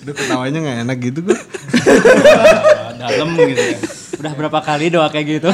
[0.05, 1.33] Aduh ketawanya nggak enak gitu kok.
[3.01, 3.77] dalam gitu ya.
[4.21, 5.49] Udah berapa kali doa kayak gitu?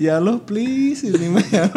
[0.00, 1.68] ya Allah please ini mah ya.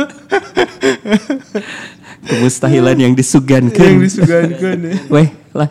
[2.28, 4.96] Kemustahilan yang disugankan Yang disugankan ya.
[5.16, 5.68] weh lah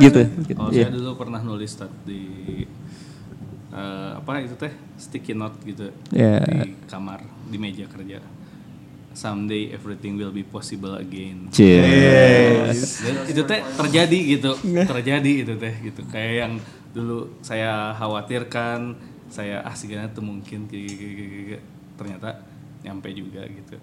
[0.00, 0.88] gitu gitu Kalau Iya.
[0.88, 1.72] saya dulu pernah nulis
[2.04, 2.20] di
[3.70, 6.40] eh, apa itu teh sticky note gitu Ya.
[6.44, 8.20] di kamar di meja kerja.
[9.10, 11.50] Someday everything will be possible again.
[11.50, 11.82] Cie.
[12.70, 16.00] Dan itu teh terjadi gitu, terjadi itu teh gitu.
[16.06, 16.52] Kayak yang
[16.94, 18.94] dulu saya khawatirkan,
[19.26, 20.70] saya ah segala tuh mungkin
[21.98, 22.46] ternyata
[22.86, 23.74] nyampe juga gitu.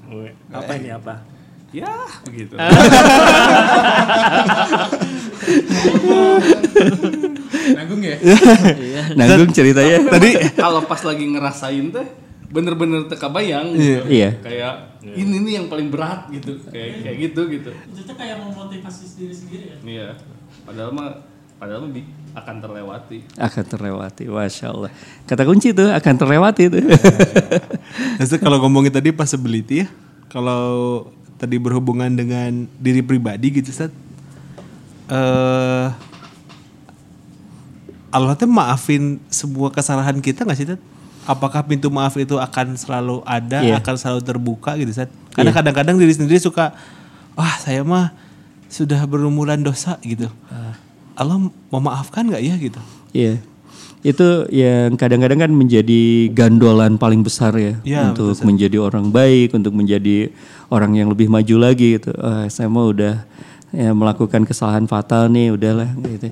[0.47, 1.19] Apa ini apa?
[1.75, 1.91] Ya
[2.23, 2.55] begitu.
[7.75, 8.15] Nanggung ya?
[9.19, 12.07] nanggung ceritanya Tadi kalau pas lagi ngerasain teh
[12.47, 14.07] bener-bener teka bayang gitu.
[14.07, 14.39] Iya.
[14.39, 16.59] Kayak ini nih yang paling berat gitu.
[16.71, 17.71] Kayak kayak gitu gitu.
[17.91, 19.77] Itu kayak memotivasi diri sendiri ya.
[19.83, 20.09] Iya.
[20.63, 21.09] Padahal mah
[21.57, 21.91] padahal mah
[22.37, 23.17] akan terlewati.
[23.33, 24.93] akan terlewati masya Allah
[25.25, 26.85] kata kunci tuh akan terlewati tuh
[28.21, 29.87] Terus kalau ngomongin tadi possibility ya,
[30.29, 31.09] kalau
[31.41, 33.89] tadi berhubungan dengan diri pribadi gitu Sat.
[35.09, 35.89] Eh
[38.07, 40.81] Allah tuh maafin semua kesalahan kita nggak sih Tat?
[41.27, 43.83] Apakah pintu maaf itu akan selalu ada, Iya.
[43.83, 45.11] akan selalu terbuka gitu Sat?
[45.35, 46.71] Karena kadang-kadang diri sendiri suka,
[47.35, 48.15] wah saya mah
[48.71, 50.31] sudah berumuran dosa gitu.
[51.17, 51.37] Allah
[51.67, 52.79] mau maafkan nggak ya gitu?
[53.11, 53.43] Iya.
[54.05, 59.73] Itu yang kadang-kadang kan menjadi gandolan paling besar ya Iya, untuk menjadi orang baik, untuk
[59.75, 60.31] menjadi
[60.71, 62.13] orang yang lebih maju lagi gitu.
[62.21, 63.25] Ah, saya mau udah
[63.73, 66.31] ya, melakukan kesalahan fatal nih, udahlah gitu.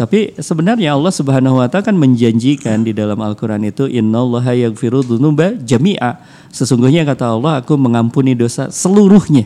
[0.00, 5.52] Tapi sebenarnya Allah Subhanahu wa taala kan menjanjikan di dalam Al-Qur'an itu innallaha yaghfiru dzunuba
[5.60, 6.24] jami'a.
[6.48, 9.44] Sesungguhnya kata Allah aku mengampuni dosa seluruhnya.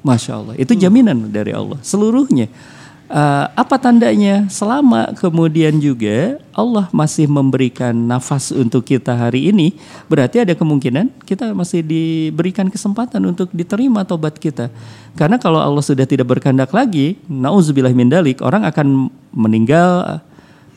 [0.00, 0.54] Masya Allah.
[0.56, 2.48] Itu jaminan dari Allah seluruhnya.
[3.12, 4.48] Uh, apa tandanya?
[4.48, 9.76] Selama kemudian juga Allah masih memberikan nafas untuk kita hari ini,
[10.08, 14.72] berarti ada kemungkinan kita masih diberikan kesempatan untuk diterima tobat kita.
[15.12, 20.24] Karena kalau Allah sudah tidak berkehendak lagi, nauzubillah min dalik, orang akan meninggal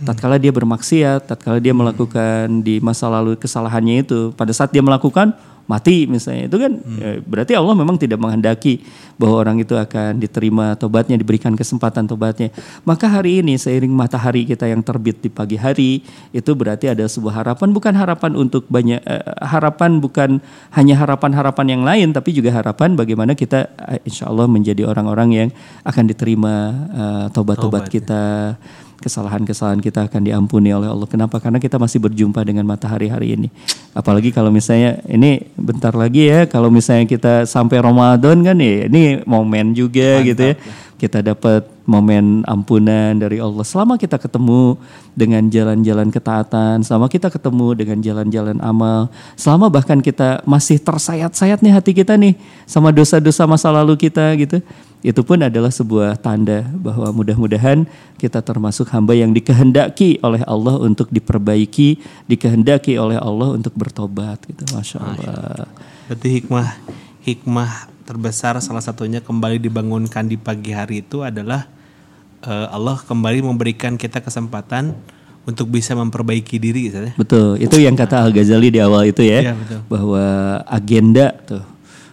[0.04, 4.36] tatkala dia bermaksiat, tatkala dia melakukan di masa lalu kesalahannya itu.
[4.36, 5.32] Pada saat dia melakukan
[5.66, 7.00] mati misalnya itu kan hmm.
[7.02, 8.86] ya, berarti Allah memang tidak menghendaki
[9.18, 12.54] bahwa orang itu akan diterima tobatnya diberikan kesempatan tobatnya
[12.86, 17.42] maka hari ini seiring matahari kita yang terbit di pagi hari itu berarti ada sebuah
[17.42, 20.38] harapan bukan harapan untuk banyak eh, harapan bukan
[20.78, 25.50] hanya harapan-harapan yang lain tapi juga harapan bagaimana kita eh, insya Allah menjadi orang-orang yang
[25.82, 26.54] akan diterima
[26.94, 28.54] uh, tobat-tobat kita
[29.06, 31.06] kesalahan-kesalahan kita akan diampuni oleh Allah.
[31.06, 31.38] Kenapa?
[31.38, 33.48] Karena kita masih berjumpa dengan matahari hari ini.
[33.94, 39.22] Apalagi kalau misalnya ini bentar lagi ya, kalau misalnya kita sampai Ramadan kan ya, ini
[39.30, 40.56] momen juga Mantap, gitu ya.
[41.06, 43.62] Kita dapat momen ampunan dari Allah.
[43.62, 44.74] Selama kita ketemu
[45.14, 51.78] dengan jalan-jalan ketaatan, selama kita ketemu dengan jalan-jalan amal, selama bahkan kita masih tersayat-sayat nih
[51.78, 52.34] hati kita nih
[52.66, 54.66] sama dosa-dosa masa lalu kita gitu
[55.06, 57.86] itu pun adalah sebuah tanda bahwa mudah-mudahan
[58.18, 64.66] kita termasuk hamba yang dikehendaki oleh Allah untuk diperbaiki, dikehendaki oleh Allah untuk bertobat gitu.
[64.74, 65.70] Masya Allah.
[66.10, 66.70] Berarti hikmah
[67.22, 67.72] hikmah
[68.06, 71.66] terbesar salah satunya kembali dibangunkan di pagi hari itu adalah
[72.46, 74.94] uh, Allah kembali memberikan kita kesempatan
[75.46, 77.14] untuk bisa memperbaiki diri, ya.
[77.14, 79.80] Betul, itu yang kata Al Ghazali di awal itu ya, ya betul.
[79.86, 80.26] bahwa
[80.66, 81.62] agenda tuh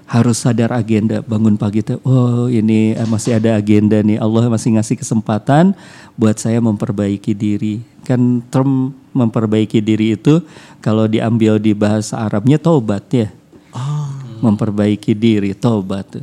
[0.04, 4.76] harus sadar agenda bangun pagi tuh oh ini eh, masih ada agenda nih Allah masih
[4.76, 5.72] ngasih kesempatan
[6.20, 10.44] buat saya memperbaiki diri kan term memperbaiki diri itu
[10.84, 13.28] kalau diambil di bahasa Arabnya tobat ya.
[14.42, 16.20] Memperbaiki diri tobat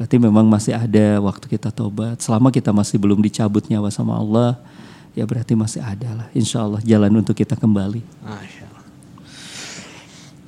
[0.00, 4.58] berarti memang masih ada waktu kita tobat selama kita masih belum dicabut nyawa sama Allah
[5.12, 6.26] ya berarti masih ada lah.
[6.32, 8.00] Insya Allah jalan untuk kita kembali.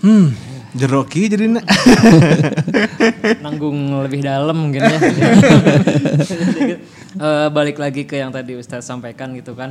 [0.01, 1.47] Hmm Jeroki jadi
[3.47, 4.99] nanggung lebih dalam mungkin ya.
[7.23, 9.71] uh, balik lagi ke yang tadi Ustadz sampaikan gitu kan.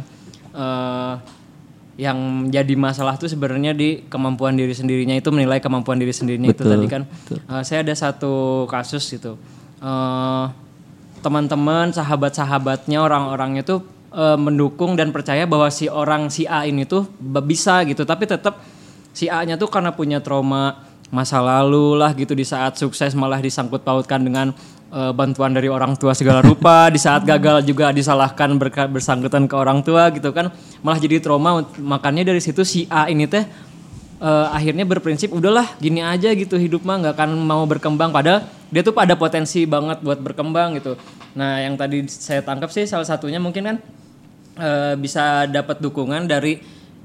[0.55, 1.19] Uh,
[1.93, 6.65] yang jadi masalah tuh sebenarnya di kemampuan diri sendirinya itu menilai kemampuan diri sendirinya betul,
[6.65, 7.01] itu tadi kan.
[7.45, 9.37] Uh, saya ada satu kasus gitu.
[9.77, 10.49] Uh,
[11.21, 17.05] teman-teman, sahabat-sahabatnya, orang-orangnya tuh uh, mendukung dan percaya bahwa si orang si A ini tuh
[17.21, 18.59] bisa gitu, tapi tetap
[19.13, 23.85] si A-nya tuh karena punya trauma masa lalu lah gitu di saat sukses malah disangkut
[23.85, 24.49] pautkan dengan
[24.93, 28.53] uh, bantuan dari orang tua segala rupa di saat gagal juga disalahkan
[28.93, 30.53] bersangkutan ke orang tua gitu kan
[30.85, 31.65] malah jadi trauma.
[31.81, 33.41] Makanya dari situ si A ini teh
[34.21, 38.13] uh, akhirnya berprinsip udahlah gini aja gitu hidup mah nggak akan mau berkembang.
[38.13, 40.93] Padahal dia tuh pada potensi banget buat berkembang gitu.
[41.33, 43.77] Nah yang tadi saya tangkap sih salah satunya mungkin kan
[44.61, 46.61] uh, bisa dapat dukungan dari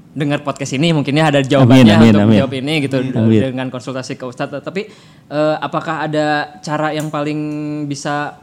[0.09, 2.39] dengar podcast ini mungkin ya ada jawabannya amin, amin, untuk amin.
[2.41, 3.39] jawab ini gitu amin.
[3.53, 4.61] dengan konsultasi ke Ustadz.
[4.65, 4.89] Tapi
[5.29, 7.39] uh, apakah ada cara yang paling
[7.85, 8.41] bisa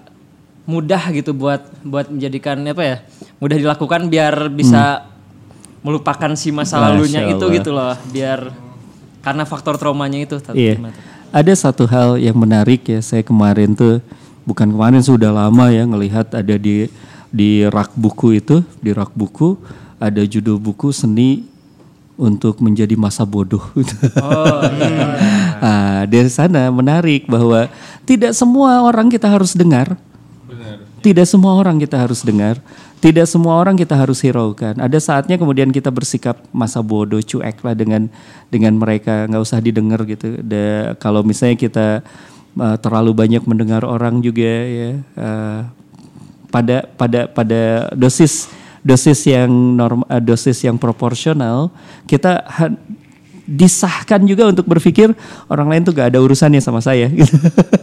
[0.66, 2.96] mudah gitu buat buat menjadikan apa ya
[3.38, 5.87] mudah dilakukan biar bisa hmm.
[5.87, 8.50] melupakan si masa lalunya itu gitu loh biar
[9.22, 10.38] karena faktor traumanya itu.
[10.55, 10.79] Iya.
[11.35, 13.98] Ada satu hal yang menarik ya saya kemarin tuh
[14.46, 16.87] bukan kemarin sudah lama ya ngelihat ada di
[17.35, 19.59] di rak buku itu di rak buku
[19.98, 21.55] ada judul buku seni
[22.16, 23.62] untuk menjadi masa bodoh.
[24.16, 25.05] Oh, iya.
[25.62, 27.68] nah, dari sana menarik bahwa
[28.09, 30.00] tidak semua orang kita harus dengar.
[30.48, 30.81] Benar.
[31.05, 32.57] Tidak semua orang kita harus dengar.
[32.96, 34.81] Tidak semua orang kita harus hiraukan.
[34.81, 38.09] Ada saatnya kemudian kita bersikap masa bodoh, cuek lah dengan
[38.48, 40.40] dengan mereka, nggak usah didengar gitu.
[40.40, 42.00] Da, kalau misalnya kita
[42.57, 45.61] uh, terlalu banyak mendengar orang juga ya uh,
[46.48, 48.48] pada pada pada dosis
[48.87, 51.75] dosis yang norm, uh, dosis yang proporsional,
[52.07, 52.46] kita
[53.46, 55.14] disahkan juga untuk berpikir
[55.46, 57.07] orang lain tuh gak ada urusannya sama saya.
[57.07, 57.31] Gitu.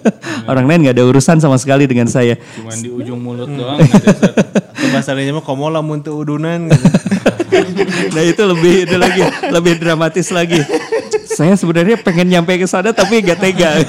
[0.52, 2.36] orang lain gak ada urusan sama sekali dengan saya.
[2.36, 3.58] Cuman di ujung mulut hmm.
[3.60, 3.80] doang.
[4.92, 6.68] Bahasanya mah komola muntu udunan.
[6.68, 6.88] Gitu.
[8.16, 10.60] nah itu lebih itu lagi lebih dramatis lagi.
[11.34, 13.80] Saya sebenarnya pengen nyampe ke sana tapi gak tega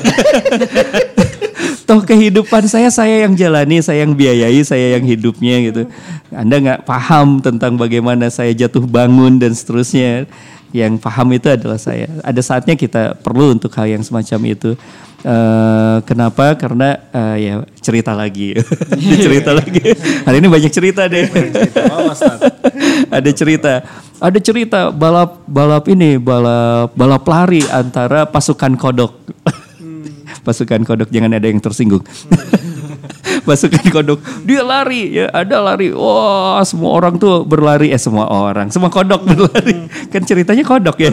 [1.85, 5.83] toh kehidupan saya saya yang jalani, saya yang biayai, saya yang hidupnya gitu.
[6.33, 10.25] Anda nggak paham tentang bagaimana saya jatuh bangun dan seterusnya.
[10.75, 12.11] Yang paham itu adalah saya.
[12.27, 14.75] Ada saatnya kita perlu untuk hal yang semacam itu.
[15.25, 16.53] Eh, kenapa?
[16.53, 18.53] Karena eh, ya cerita lagi,
[19.25, 19.81] cerita lagi.
[20.27, 21.31] Hari ini banyak cerita deh.
[23.09, 23.73] ada cerita,
[24.21, 29.17] ada cerita balap balap ini balap balap lari antara pasukan kodok.
[30.45, 32.05] pasukan kodok jangan ada yang tersinggung.
[33.49, 35.91] pasukan kodok dia lari ya ada lari.
[35.91, 37.91] Wah semua orang tuh berlari.
[37.91, 39.89] Eh semua orang semua kodok berlari.
[40.13, 41.11] Kan ceritanya kodok ya.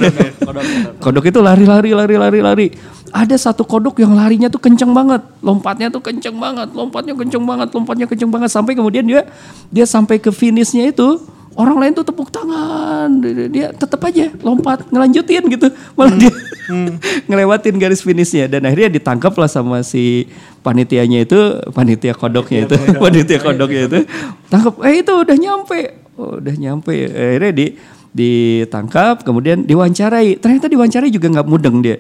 [0.99, 2.67] Kodok itu lari lari lari lari lari.
[3.11, 5.23] Ada satu kodok yang larinya tuh kenceng banget.
[5.39, 8.49] Lompatnya tuh kenceng banget lompatnya kenceng banget lompatnya kenceng banget.
[8.51, 9.23] Sampai kemudian dia
[9.71, 11.19] dia sampai ke finishnya itu
[11.55, 13.19] orang lain tuh tepuk tangan.
[13.19, 15.67] Dia, dia tetap aja lompat ngelanjutin gitu.
[15.95, 16.33] Malah dia
[17.27, 18.47] ngelewatin garis finishnya.
[18.47, 20.27] Dan akhirnya ditangkap lah sama si
[20.61, 21.39] panitianya itu
[21.73, 23.99] panitia kodoknya itu panitia kodoknya itu.
[24.47, 25.79] tangkap eh itu udah nyampe.
[26.15, 26.95] Oh, udah nyampe.
[27.09, 27.65] Akhirnya di
[28.11, 30.39] ditangkap kemudian diwawancarai.
[30.39, 31.97] Ternyata diwawancarai juga nggak mudeng dia.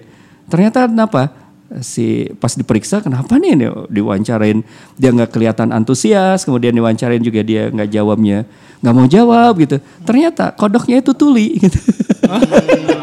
[0.51, 1.40] Ternyata kenapa
[1.79, 4.59] si pas diperiksa kenapa nih nih diwawancarain?
[4.99, 8.43] Dia nggak kelihatan antusias kemudian diwawancarain juga dia nggak jawabnya.
[8.83, 9.77] Nggak mau jawab gitu.
[10.03, 11.79] Ternyata kodoknya itu tuli gitu.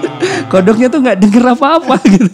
[0.52, 2.28] Kodoknya tuh nggak denger apa-apa gitu.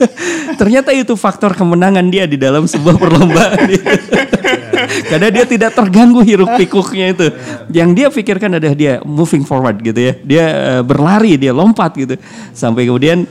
[0.54, 3.84] Ternyata itu faktor kemenangan dia di dalam sebuah perlombaan gitu.
[5.10, 7.26] karena dia tidak terganggu hiruk pikuknya itu.
[7.74, 10.12] Yang dia pikirkan adalah dia moving forward gitu ya.
[10.22, 10.44] Dia
[10.78, 12.14] eh, berlari dia lompat gitu.
[12.54, 13.26] Sampai kemudian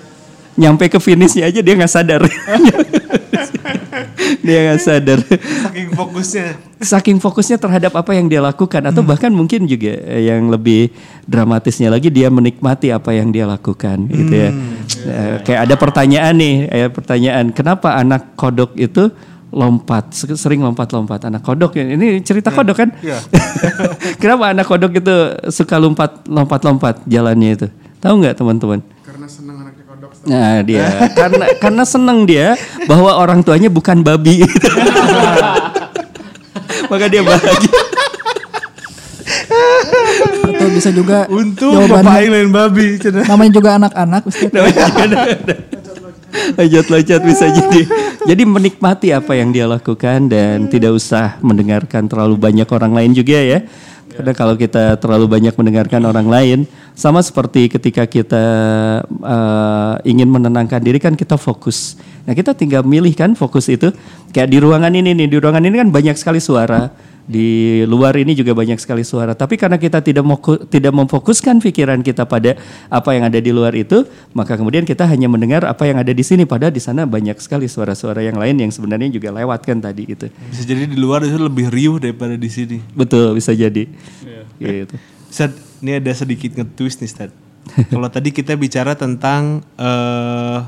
[0.54, 2.22] nyampe ke finishnya aja dia nggak sadar.
[4.44, 5.20] Dia nggak sadar.
[5.24, 6.48] Saking fokusnya.
[6.84, 10.92] saking fokusnya terhadap apa yang dia lakukan atau bahkan mungkin juga eh, yang lebih
[11.24, 14.50] dramatisnya lagi dia menikmati apa yang dia lakukan gitu ya.
[15.08, 19.08] Eh, kayak ada pertanyaan nih eh, pertanyaan kenapa anak kodok itu
[19.54, 20.12] lompat?
[20.12, 21.88] Se- sering lompat-lompat anak kodok ya.
[21.96, 22.90] Ini cerita kodok kan?
[23.00, 23.24] Iya.
[24.22, 25.16] kenapa anak kodok itu
[25.56, 27.68] suka lompat lompat-lompat jalannya itu?
[28.04, 28.84] Tahu nggak teman-teman?
[29.08, 29.63] Karena senang.
[30.24, 32.56] Nah dia karena karena seneng dia
[32.88, 34.44] bahwa orang tuanya bukan babi.
[36.92, 37.80] Maka dia bahagia.
[40.44, 42.88] Atau bisa juga Untung jawabannya bapak lain babi.
[43.28, 44.52] namanya juga anak-anak Ustaz.
[46.34, 47.82] Loncat-loncat bisa jadi.
[48.24, 53.38] Jadi menikmati apa yang dia lakukan dan tidak usah mendengarkan terlalu banyak orang lain juga
[53.38, 53.60] ya.
[54.14, 56.60] Karena kalau kita terlalu banyak mendengarkan orang lain,
[56.94, 58.46] sama seperti ketika kita
[59.10, 61.98] eh, ingin menenangkan diri kan kita fokus.
[62.24, 63.90] Nah kita tinggal milih kan fokus itu.
[64.30, 66.94] Kayak di ruangan ini nih, di ruangan ini kan banyak sekali suara.
[67.24, 69.32] Di luar ini juga banyak sekali suara.
[69.32, 70.36] Tapi karena kita tidak mau
[70.68, 72.60] tidak memfokuskan pikiran kita pada
[72.92, 74.04] apa yang ada di luar itu,
[74.36, 76.44] maka kemudian kita hanya mendengar apa yang ada di sini.
[76.44, 80.28] Padahal di sana banyak sekali suara-suara yang lain yang sebenarnya juga lewat kan tadi gitu.
[80.52, 82.84] Bisa jadi di luar itu lebih riuh daripada di sini.
[82.92, 83.88] Betul bisa jadi.
[84.60, 84.96] Gitu.
[85.32, 87.32] Ustaz, ini ada sedikit nge-twist nih Ustaz.
[87.88, 90.60] Kalau tadi kita bicara tentang eh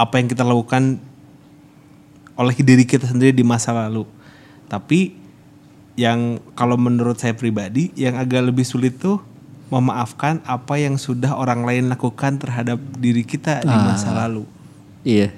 [0.00, 0.96] apa yang kita lakukan
[2.40, 4.08] oleh diri kita sendiri di masa lalu.
[4.70, 5.18] Tapi
[5.98, 9.18] yang kalau menurut saya pribadi yang agak lebih sulit tuh
[9.70, 14.46] memaafkan apa yang sudah orang lain lakukan terhadap diri kita di masa lalu.
[15.02, 15.34] Iya.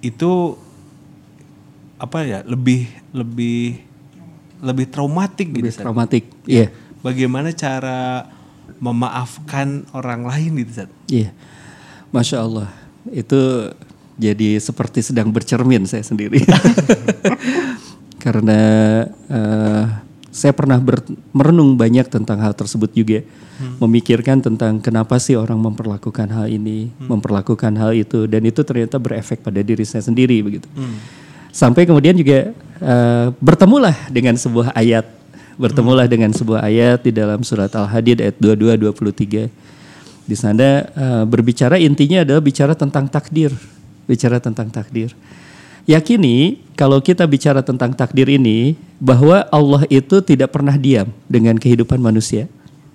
[0.00, 0.56] Itu
[2.00, 2.40] apa ya?
[2.44, 3.84] Lebih lebih
[4.60, 5.64] lebih traumatik gitu.
[5.64, 5.84] Lebih Ustaz.
[5.84, 6.24] traumatik.
[6.44, 6.72] Iya.
[7.00, 8.28] Bagaimana cara
[8.80, 10.90] memaafkan orang lain gitu Zat?
[11.08, 11.32] Iya.
[12.12, 12.68] Masya Allah.
[13.12, 13.72] Itu
[14.20, 16.44] jadi seperti sedang bercermin saya sendiri.
[18.20, 18.60] Karena
[19.08, 19.84] eh,
[20.30, 21.02] saya pernah ber-
[21.34, 23.24] merenung banyak tentang hal tersebut juga.
[23.76, 28.24] Memikirkan tentang kenapa sih orang memperlakukan hal ini, memperlakukan hal itu.
[28.24, 30.64] Dan itu ternyata berefek pada diri saya sendiri begitu.
[31.50, 35.04] Sampai kemudian juga eh, bertemulah dengan sebuah ayat.
[35.60, 39.50] Bertemulah dengan sebuah ayat di dalam surat Al-Hadid ayat 22 23.
[40.24, 43.52] Di sana eh, berbicara intinya adalah bicara tentang takdir,
[44.08, 45.12] bicara tentang takdir.
[45.88, 52.00] Yakini kalau kita bicara tentang takdir ini bahwa Allah itu tidak pernah diam dengan kehidupan
[52.00, 52.48] manusia.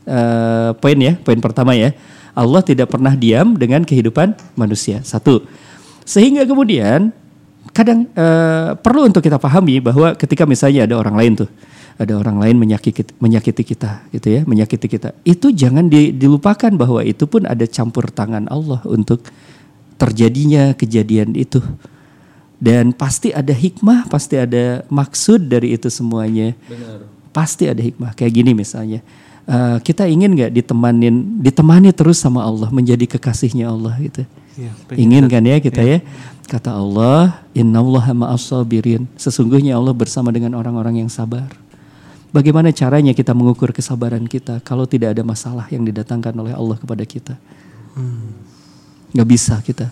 [0.06, 1.94] Eh, poin ya, poin pertama ya.
[2.36, 5.02] Allah tidak pernah diam dengan kehidupan manusia.
[5.02, 5.42] Satu.
[6.06, 7.10] Sehingga kemudian
[7.74, 11.50] kadang eh, perlu untuk kita pahami bahwa ketika misalnya ada orang lain tuh
[11.96, 17.04] ada orang lain menyakiti menyakiti kita gitu ya menyakiti kita itu jangan di- dilupakan bahwa
[17.04, 19.24] itu pun ada campur tangan Allah untuk
[19.96, 21.64] terjadinya kejadian itu
[22.60, 26.56] dan pasti ada hikmah pasti ada maksud dari itu semuanya.
[27.36, 28.16] Pasti ada hikmah.
[28.16, 29.00] Kayak gini misalnya
[29.46, 34.24] eh, kita ingin nggak ditemanin ditemani terus sama Allah menjadi kekasihnya Allah gitu?
[34.56, 36.00] Iya, ingin kan ya kita ya?
[36.48, 39.10] Kata Allah innallaha ma'as sabirin.
[39.20, 41.50] Sesungguhnya Allah bersama dengan orang-orang yang sabar.
[42.32, 47.04] Bagaimana caranya kita mengukur kesabaran kita kalau tidak ada masalah yang didatangkan oleh Allah kepada
[47.08, 47.36] kita?
[49.16, 49.88] Nggak bisa kita.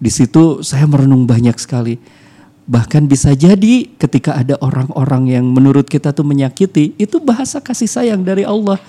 [0.00, 2.00] Di situ saya merenung banyak sekali.
[2.64, 8.24] Bahkan bisa jadi ketika ada orang-orang yang menurut kita tuh menyakiti, itu bahasa kasih sayang
[8.24, 8.80] dari Allah.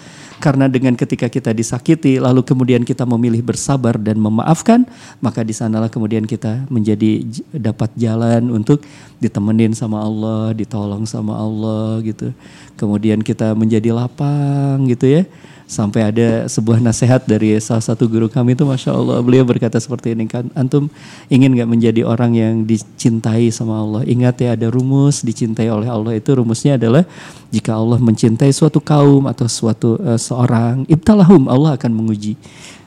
[0.42, 4.90] Karena dengan ketika kita disakiti, lalu kemudian kita memilih bersabar dan memaafkan,
[5.22, 7.22] maka di sanalah kemudian kita menjadi
[7.54, 8.82] dapat jalan untuk
[9.22, 12.34] ditemenin sama Allah, ditolong sama Allah gitu.
[12.74, 15.24] Kemudian kita menjadi lapang gitu ya.
[15.72, 20.12] Sampai ada sebuah nasihat dari salah satu guru kami itu Masya Allah beliau berkata seperti
[20.12, 20.92] ini kan Antum
[21.32, 26.20] ingin gak menjadi orang yang dicintai sama Allah Ingat ya ada rumus dicintai oleh Allah
[26.20, 27.08] itu rumusnya adalah
[27.56, 32.40] Jika Allah mencintai suatu kaum atau suatu eh, seorang Ibtalahum Allah akan menguji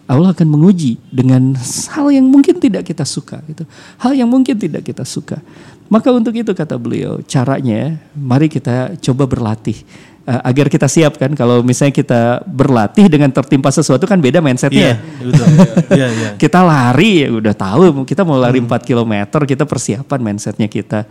[0.04, 1.56] Allah akan menguji dengan
[1.96, 3.64] hal yang mungkin tidak kita suka gitu.
[3.96, 5.40] Hal yang mungkin tidak kita suka.
[5.88, 9.80] Maka untuk itu kata beliau, caranya mari kita coba berlatih
[10.24, 14.96] Eh, agar kita siap kan kalau misalnya kita berlatih dengan tertimpa sesuatu kan beda mindsetnya.
[14.96, 15.46] Iya, betul.
[15.92, 16.30] Iya, iya.
[16.48, 21.04] kita lari ya udah tahu kita mau lari 4 km kita persiapan mindsetnya kita.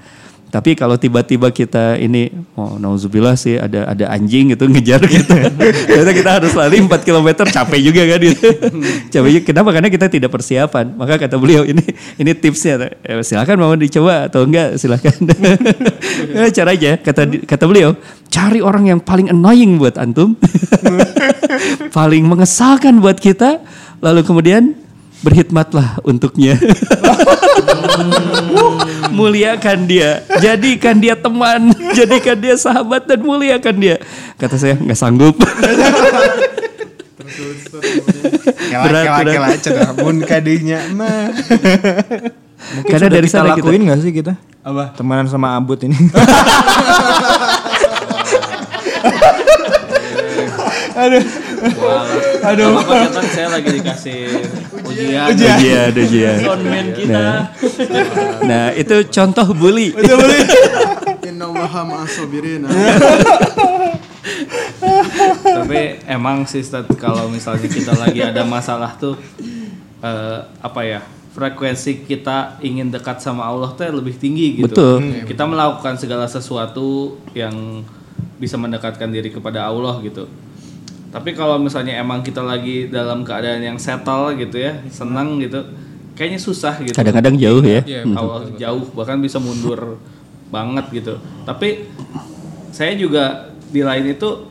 [0.54, 5.50] Tapi kalau tiba-tiba kita ini, oh nauzubillah sih ada ada anjing gitu ngejar kita.
[5.90, 8.48] Ternyata kita harus lari 4 km capek juga kan gitu.
[9.18, 9.44] capek juga.
[9.50, 9.74] Kenapa?
[9.74, 10.94] Karena kita tidak persiapan.
[10.94, 11.82] Maka kata beliau ini
[12.22, 12.94] ini tipsnya.
[13.02, 15.18] Eh, silakan mau dicoba atau enggak silakan.
[16.34, 17.98] Eh, Caranya kata kata beliau
[18.30, 20.38] cari orang yang paling annoying buat antum,
[21.94, 23.62] paling mengesalkan buat kita,
[24.02, 24.74] lalu kemudian
[25.24, 26.60] berkhidmatlah untuknya.
[29.14, 33.98] muliakan dia, jadikan dia teman, jadikan dia sahabat dan muliakan dia.
[34.36, 35.40] Kata saya nggak sanggup.
[38.74, 39.62] Berat, berat.
[39.64, 39.88] kela
[40.28, 41.32] kadinya mah.
[42.88, 44.34] Karena dari kita sana kita lakuin gak sih kita?
[44.64, 44.96] Apa?
[44.96, 45.96] Temenan sama Abut ini.
[51.04, 51.43] Aduh.
[51.64, 54.20] Apa kan saya lagi dikasih
[54.84, 55.28] ujian.
[55.32, 56.38] ujian, ujian.
[56.44, 57.12] Soundman kita.
[57.12, 57.40] Nah,
[58.44, 59.96] nah itu contoh bully.
[61.30, 62.68] Innallaha ma'as-sabirin.
[65.44, 66.64] Tapi emang sih
[67.00, 69.16] kalau misalnya kita lagi ada masalah tuh
[70.04, 71.02] eh, apa ya?
[71.34, 74.70] Frekuensi kita ingin dekat sama Allah tuh lebih tinggi gitu.
[74.70, 75.26] Betul.
[75.26, 77.82] Kita melakukan segala sesuatu yang
[78.38, 80.30] bisa mendekatkan diri kepada Allah gitu.
[81.14, 85.62] Tapi kalau misalnya emang kita lagi dalam keadaan yang settle gitu ya, senang gitu,
[86.18, 86.98] kayaknya susah gitu.
[86.98, 87.86] Kadang-kadang jauh ya.
[88.18, 90.02] Allah jauh bahkan bisa mundur
[90.50, 91.22] banget gitu.
[91.46, 91.86] Tapi
[92.74, 94.50] saya juga di lain itu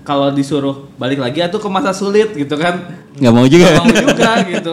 [0.00, 2.80] kalau disuruh balik lagi atau ke masa sulit gitu kan
[3.20, 3.68] Nggak mau juga.
[3.68, 4.72] nggak mau juga gitu.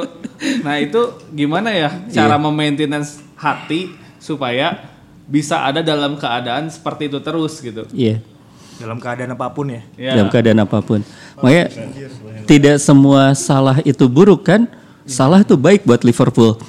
[0.64, 1.02] Nah itu
[1.36, 4.88] gimana ya cara memaintenance hati supaya
[5.28, 7.84] bisa ada dalam keadaan seperti itu terus gitu.
[7.92, 8.24] Iya.
[8.78, 9.82] Dalam keadaan apa pun ya.
[9.98, 10.12] Ya.
[10.18, 11.02] dalam keadaan apa pun.
[11.42, 11.66] Makanya
[12.46, 14.70] tidak semua salah itu buruk kan?
[15.08, 16.58] Salah itu baik buat Liverpool.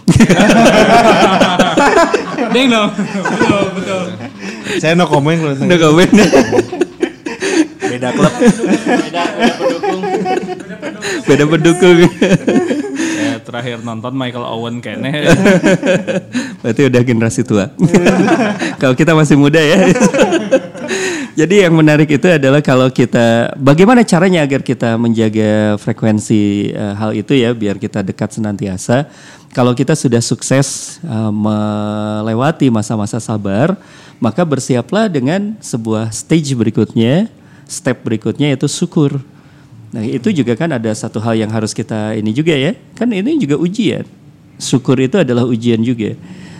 [2.54, 2.90] Ding dong.
[2.96, 4.02] betul, betul.
[4.78, 6.08] Saya no comment kalau Udah komen.
[7.88, 8.32] Beda klub.
[8.32, 10.00] Beda, beda pendukung.
[11.26, 11.96] Beda pendukung.
[13.42, 15.32] Terakhir nonton Michael Owen kayaknya
[16.60, 17.72] Berarti udah generasi tua.
[18.76, 19.88] kalau kita masih muda ya.
[21.38, 27.14] Jadi yang menarik itu adalah kalau kita bagaimana caranya agar kita menjaga frekuensi eh, hal
[27.14, 29.06] itu ya biar kita dekat senantiasa.
[29.54, 33.78] Kalau kita sudah sukses eh, melewati masa-masa sabar,
[34.18, 37.30] maka bersiaplah dengan sebuah stage berikutnya,
[37.70, 39.22] step berikutnya yaitu syukur.
[39.94, 42.74] Nah, itu juga kan ada satu hal yang harus kita ini juga ya.
[42.98, 44.02] Kan ini juga ujian.
[44.58, 46.18] Syukur itu adalah ujian juga.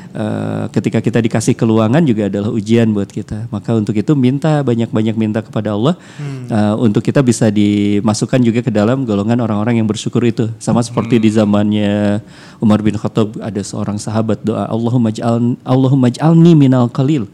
[0.08, 3.44] Eh, ketika kita dikasih keluangan juga adalah ujian buat kita.
[3.52, 6.00] Maka untuk itu minta banyak-banyak minta kepada Allah
[6.48, 10.48] eh, untuk kita bisa dimasukkan juga ke dalam golongan orang-orang yang bersyukur itu.
[10.56, 12.24] Sama seperti di zamannya
[12.56, 17.28] Umar bin Khattab ada seorang sahabat doa Allahumma ja'alni minal qalil.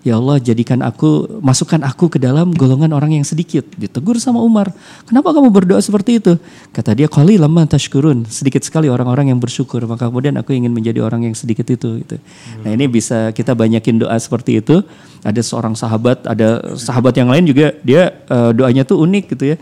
[0.00, 3.68] Ya Allah jadikan aku masukkan aku ke dalam golongan orang yang sedikit.
[3.76, 4.72] Ditegur sama Umar.
[5.04, 6.40] Kenapa kamu berdoa seperti itu?
[6.72, 8.24] Kata dia kali lama tashkurun.
[8.24, 9.84] Sedikit sekali orang-orang yang bersyukur.
[9.84, 12.00] Maka kemudian aku ingin menjadi orang yang sedikit itu.
[12.00, 12.16] Gitu.
[12.64, 14.80] Nah ini bisa kita banyakin doa seperti itu.
[15.20, 19.56] Ada seorang sahabat, ada sahabat yang lain juga dia eh, doanya tuh unik gitu ya.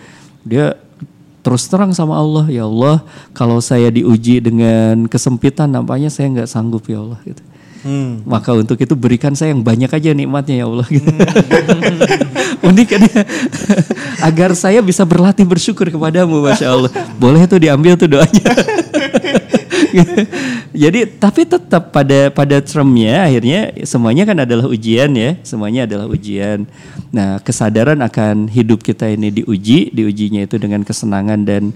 [0.47, 0.79] Dia
[1.43, 3.03] terus terang sama Allah ya Allah
[3.35, 7.43] kalau saya diuji dengan kesempitan nampaknya saya nggak sanggup ya Allah gitu.
[8.27, 10.87] Maka untuk itu berikan saya yang banyak aja nikmatnya ya Allah.
[10.89, 11.07] Gitu.
[12.69, 13.23] Unik kan ya?
[14.29, 16.91] Agar saya bisa berlatih bersyukur kepadamu Masya Allah.
[17.17, 18.49] Boleh tuh diambil tuh doanya.
[20.83, 25.39] Jadi tapi tetap pada pada termnya akhirnya semuanya kan adalah ujian ya.
[25.47, 26.67] Semuanya adalah ujian.
[27.15, 29.95] Nah kesadaran akan hidup kita ini diuji.
[29.95, 31.73] Diujinya itu dengan kesenangan dan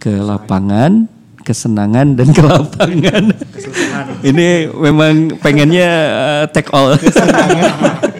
[0.00, 3.34] kelapangan kesenangan dan kelapangan.
[4.20, 6.94] Ini memang pengennya uh, take all.
[6.96, 8.19] Kesenangan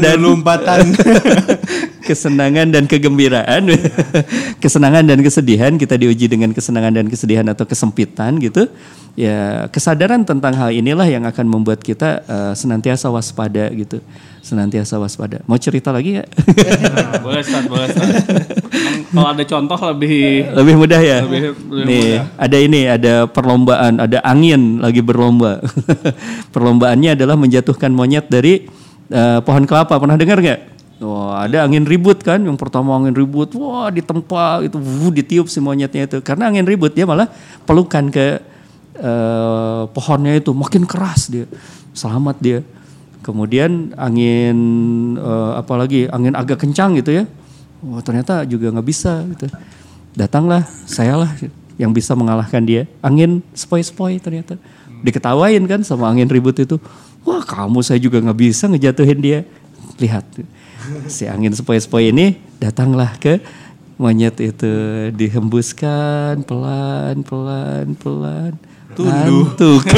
[0.00, 0.84] dan lompatan.
[2.10, 3.70] kesenangan dan kegembiraan,
[4.62, 8.66] kesenangan dan kesedihan kita diuji dengan kesenangan dan kesedihan atau kesempitan gitu.
[9.18, 13.98] Ya kesadaran tentang hal inilah yang akan membuat kita uh, senantiasa waspada gitu,
[14.42, 15.42] senantiasa waspada.
[15.46, 16.24] Mau cerita lagi ya?
[17.26, 17.90] boleh Ustaz, boleh.
[19.10, 21.18] Emang Kalau ada contoh lebih Lebih mudah ya.
[21.26, 22.38] Lebih- lebih Nih mudah.
[22.38, 25.58] ada ini, ada perlombaan, ada angin lagi berlomba.
[26.54, 28.79] Perlombaannya adalah menjatuhkan monyet dari
[29.10, 29.98] eh, pohon kelapa.
[29.98, 30.60] Pernah dengar nggak?
[31.00, 35.56] Wah, ada angin ribut kan, yang pertama angin ribut, wah ditempa itu, wuh, ditiup si
[35.56, 36.20] monyetnya itu.
[36.20, 37.24] Karena angin ribut dia malah
[37.64, 38.36] pelukan ke
[39.00, 41.48] eh, pohonnya itu, makin keras dia,
[41.96, 42.60] selamat dia.
[43.24, 44.56] Kemudian angin
[45.16, 47.24] eh, apalagi angin agak kencang gitu ya,
[47.80, 49.48] wah ternyata juga nggak bisa gitu.
[50.12, 51.32] Datanglah sayalah
[51.80, 52.84] yang bisa mengalahkan dia.
[53.00, 54.60] Angin sepoi-sepoi ternyata.
[55.00, 56.76] Diketawain kan sama angin ribut itu.
[57.24, 59.40] Wah kamu saya juga nggak bisa ngejatuhin dia.
[60.00, 60.24] Lihat
[61.06, 63.38] si angin sepoi-sepoi ini datanglah ke
[64.00, 64.72] monyet itu
[65.12, 68.56] dihembuskan pelan pelan pelan
[68.98, 69.86] Ngantuk.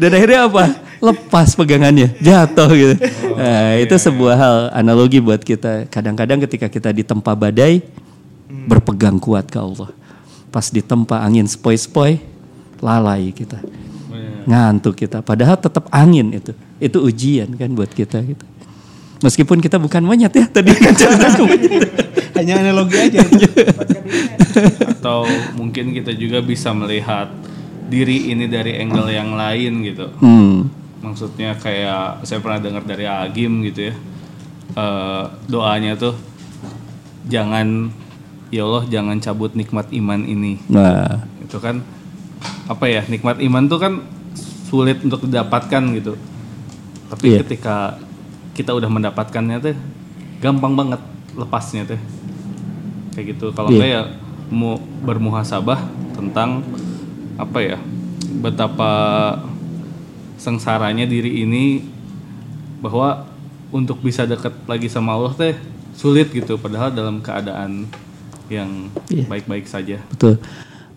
[0.00, 0.64] Dan akhirnya apa?
[1.02, 2.94] Lepas pegangannya, jatuh gitu.
[3.34, 5.90] Nah, itu sebuah hal analogi buat kita.
[5.90, 7.82] Kadang-kadang ketika kita ditempa badai,
[8.70, 9.90] berpegang kuat ke Allah.
[10.54, 12.22] Pas ditempa angin sepoi-sepoi,
[12.78, 13.58] lalai kita.
[14.46, 15.20] Ngantuk kita.
[15.22, 16.52] Padahal tetap angin itu.
[16.82, 18.44] Itu ujian kan buat kita gitu.
[19.22, 21.88] Meskipun kita bukan monyet ya tadi kan cerita monyet.
[22.34, 23.22] Hanya analogi aja.
[24.98, 25.26] atau
[25.58, 27.30] mungkin kita juga bisa melihat
[27.86, 30.06] diri ini dari angle yang lain gitu.
[30.18, 30.70] Hmm.
[31.02, 33.94] Maksudnya kayak saya pernah dengar dari Agim gitu ya.
[34.72, 36.16] Eh, doanya tuh
[37.28, 37.92] jangan
[38.48, 40.58] ya Allah jangan cabut nikmat iman ini.
[40.72, 41.84] Nah, Itu kan
[42.66, 43.04] apa ya?
[43.04, 43.92] Nikmat iman tuh kan
[44.72, 46.16] sulit untuk didapatkan gitu.
[47.12, 47.44] Tapi Iya.
[47.44, 48.00] ketika
[48.56, 49.76] kita udah mendapatkannya tuh
[50.40, 51.00] gampang banget
[51.36, 52.00] lepasnya tuh.
[53.12, 53.52] Kayak gitu.
[53.52, 53.76] Kalau Iya.
[53.76, 54.02] enggak ya
[54.48, 55.76] mu bermuhasabah
[56.16, 56.64] tentang
[57.36, 57.76] apa ya?
[58.40, 58.90] Betapa
[60.40, 61.84] sengsaranya diri ini
[62.80, 63.28] bahwa
[63.68, 65.54] untuk bisa dekat lagi sama Allah teh
[65.92, 67.84] sulit gitu padahal dalam keadaan
[68.48, 69.28] yang Iya.
[69.28, 70.00] baik-baik saja.
[70.08, 70.40] Betul.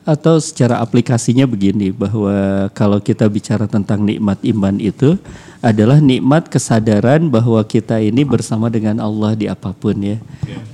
[0.06, 5.18] Atau secara aplikasinya begini bahwa kalau kita bicara tentang nikmat iman itu
[5.66, 10.22] adalah nikmat kesadaran bahwa kita ini bersama dengan Allah di apa pun ya.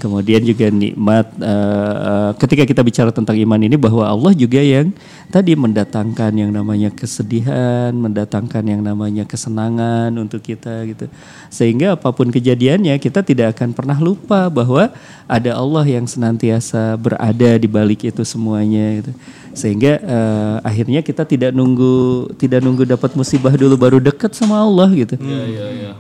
[0.03, 4.91] Kemudian juga nikmat eh, eh, ketika kita bicara tentang iman ini bahwa Allah juga yang
[5.31, 11.07] tadi mendatangkan yang namanya kesedihan, mendatangkan yang namanya kesenangan untuk kita gitu.
[11.47, 14.91] Sehingga apa pun kejadiannya kita tidak akan pernah lupa bahwa
[15.23, 19.15] ada Allah yang senantiasa berada di balik itu semuanya gitu.
[19.52, 24.88] Sehingga eh, akhirnya kita tidak nunggu tidak nunggu dapat musibah dulu baru dekat sama Allah
[24.95, 25.20] gitu.
[25.20, 25.91] Iya iya iya.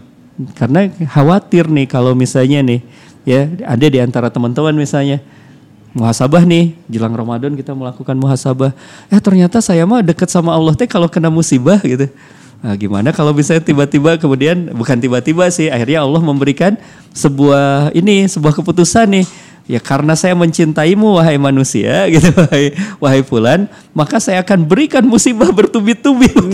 [0.55, 2.79] Karena khawatir nih kalau misalnya nih
[3.27, 5.21] ya ada di antara teman-teman misalnya
[5.91, 8.71] muhasabah nih jelang Ramadan kita melakukan muhasabah.
[9.11, 12.07] Eh ternyata saya mah deket sama Allah teh kalau kena musibah gitu.
[12.61, 16.77] Nah, gimana kalau bisa tiba-tiba kemudian bukan tiba-tiba sih akhirnya Allah memberikan
[17.09, 19.25] sebuah ini sebuah keputusan nih
[19.69, 25.49] ya karena saya mencintaimu wahai manusia gitu wahai wahai fulan maka saya akan berikan musibah
[25.49, 26.29] bertubi-tubi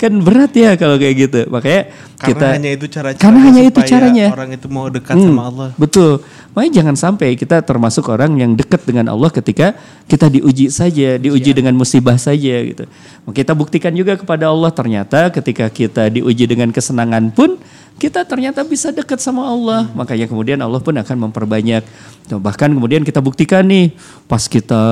[0.00, 1.40] kan berat ya kalau kayak gitu.
[1.52, 5.32] Makanya Karena kita hanya itu cara karena hanya itu caranya Orang itu mau dekat Hmm,
[5.32, 5.68] sama Allah.
[5.80, 6.20] Betul.
[6.52, 9.72] Makanya jangan sampai kita termasuk orang yang dekat dengan Allah ketika
[10.04, 12.84] kita diuji saja, diuji dengan musibah saja gitu.
[13.32, 17.56] Kita buktikan juga kepada Allah ternyata ketika kita diuji dengan kesenangan pun
[17.96, 19.88] kita ternyata bisa dekat sama Allah.
[19.96, 21.80] Makanya kemudian Allah pun akan memperbanyak.
[22.28, 23.96] Bahkan kemudian kita buktikan nih
[24.28, 24.82] pas kita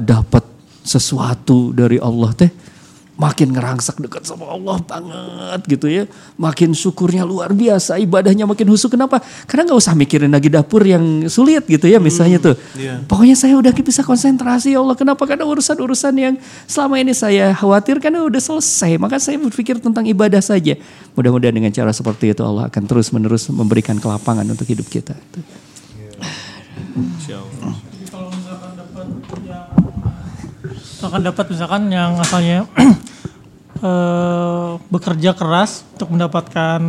[0.00, 0.44] dapat
[0.80, 2.52] sesuatu dari Allah teh
[3.14, 6.04] makin ngerangsak dekat sama Allah banget gitu ya.
[6.34, 8.98] Makin syukurnya luar biasa, ibadahnya makin husuk.
[8.98, 9.22] Kenapa?
[9.46, 12.58] Karena nggak usah mikirin lagi dapur yang sulit gitu ya misalnya tuh.
[12.74, 12.98] iya.
[13.06, 14.98] Pokoknya saya udah bisa konsentrasi ya Allah.
[14.98, 15.22] Kenapa?
[15.24, 16.34] Karena urusan-urusan yang
[16.66, 18.98] selama ini saya khawatir karena udah selesai.
[18.98, 20.74] Maka saya berpikir tentang ibadah saja.
[21.14, 25.14] Mudah-mudahan dengan cara seperti itu Allah akan terus-menerus memberikan kelapangan untuk hidup kita.
[26.94, 29.06] Jadi kalau misalkan dapat
[29.46, 29.66] yang
[31.04, 32.64] misalkan dapat misalkan yang asalnya
[33.84, 36.80] eh, bekerja keras untuk mendapatkan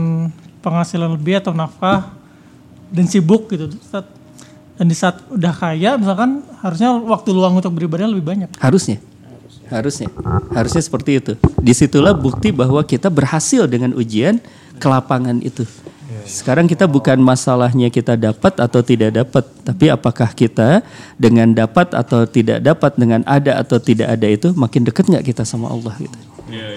[0.64, 2.16] penghasilan lebih atau nafkah
[2.96, 3.68] dan sibuk gitu
[4.80, 9.04] dan di saat udah kaya misalkan harusnya waktu luang untuk beribadah lebih banyak Harusnya.
[9.68, 10.08] Harusnya.
[10.54, 11.34] Harusnya seperti itu.
[11.58, 14.38] Di situlah bukti bahwa kita berhasil dengan ujian
[14.78, 15.66] kelapangan itu.
[16.24, 20.80] Sekarang kita bukan masalahnya kita dapat atau tidak dapat, tapi apakah kita
[21.20, 25.44] dengan dapat atau tidak dapat, dengan ada atau tidak ada itu makin dekat nggak kita
[25.44, 26.18] sama Allah gitu.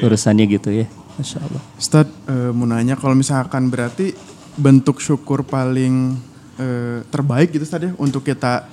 [0.03, 1.62] Urusannya gitu ya, masya Allah.
[1.78, 4.16] Ustadz eh, mau nanya kalau misalkan berarti
[4.59, 6.18] bentuk syukur paling
[6.59, 8.66] eh, terbaik gitu Ustadz ya untuk kita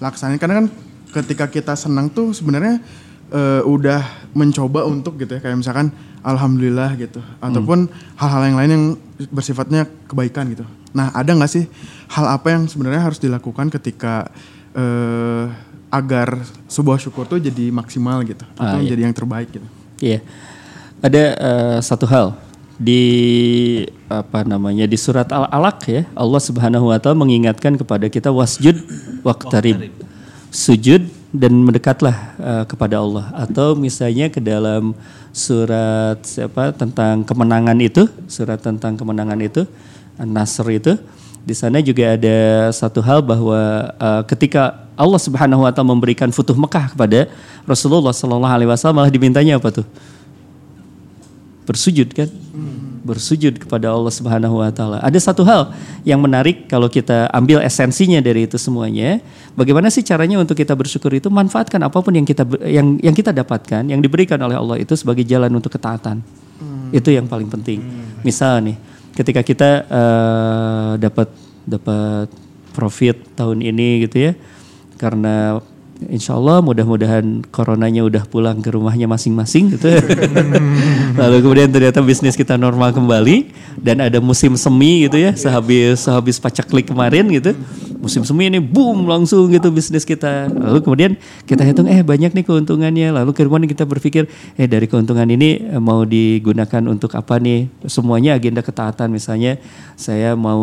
[0.00, 0.66] laksanain karena kan
[1.12, 2.80] ketika kita senang tuh sebenarnya
[3.30, 5.90] eh, udah mencoba untuk gitu ya kayak misalkan
[6.26, 7.86] alhamdulillah gitu ataupun
[8.18, 8.84] hal-hal yang lain yang
[9.30, 10.66] bersifatnya kebaikan gitu.
[10.92, 11.64] Nah ada nggak sih
[12.10, 14.28] hal apa yang sebenarnya harus dilakukan ketika
[14.74, 15.46] eh,
[15.86, 18.90] agar sebuah syukur tuh jadi maksimal gitu atau Ah, iya.
[18.92, 19.66] jadi yang terbaik gitu.
[20.02, 20.20] Iya.
[21.00, 22.34] Ada eh, satu hal
[22.76, 23.02] di
[24.12, 28.76] apa namanya di surat Al-Alaq ya Allah Subhanahu wa taala mengingatkan kepada kita wasjud
[29.24, 29.88] waqtarib.
[30.52, 34.94] Sujud dan mendekatlah eh, kepada Allah atau misalnya ke dalam
[35.34, 39.66] surat siapa tentang kemenangan itu, surat tentang kemenangan itu
[40.16, 40.92] An-Nasr itu
[41.46, 46.56] di sana juga ada satu hal bahwa eh, ketika Allah Subhanahu wa taala memberikan futuh
[46.56, 47.28] Mekah kepada
[47.68, 49.86] Rasulullah sallallahu alaihi wasallam malah dimintanya apa tuh?
[51.68, 52.30] Bersujud kan?
[53.06, 54.98] Bersujud kepada Allah Subhanahu wa taala.
[54.98, 55.70] Ada satu hal
[56.02, 59.22] yang menarik kalau kita ambil esensinya dari itu semuanya,
[59.54, 63.30] bagaimana sih caranya untuk kita bersyukur itu manfaatkan apa pun yang kita yang yang kita
[63.30, 66.18] dapatkan, yang diberikan oleh Allah itu sebagai jalan untuk ketaatan.
[66.90, 67.78] Itu yang paling penting.
[68.26, 68.76] Misal nih,
[69.14, 71.30] ketika kita eh, dapat
[71.62, 72.26] dapat
[72.74, 74.32] profit tahun ini gitu ya,
[74.98, 75.62] karena
[76.12, 79.88] insya Allah mudah-mudahan coronanya udah pulang ke rumahnya masing-masing gitu.
[81.20, 83.48] Lalu kemudian ternyata bisnis kita normal kembali
[83.80, 87.56] dan ada musim semi gitu ya, sehabis sehabis pacaklik kemarin gitu.
[88.06, 90.46] Musim semi ini boom langsung gitu bisnis kita.
[90.46, 93.10] Lalu kemudian kita hitung eh banyak nih keuntungannya.
[93.10, 97.66] Lalu kemudian kita berpikir eh dari keuntungan ini eh, mau digunakan untuk apa nih?
[97.90, 99.58] Semuanya agenda ketaatan misalnya
[99.98, 100.62] saya mau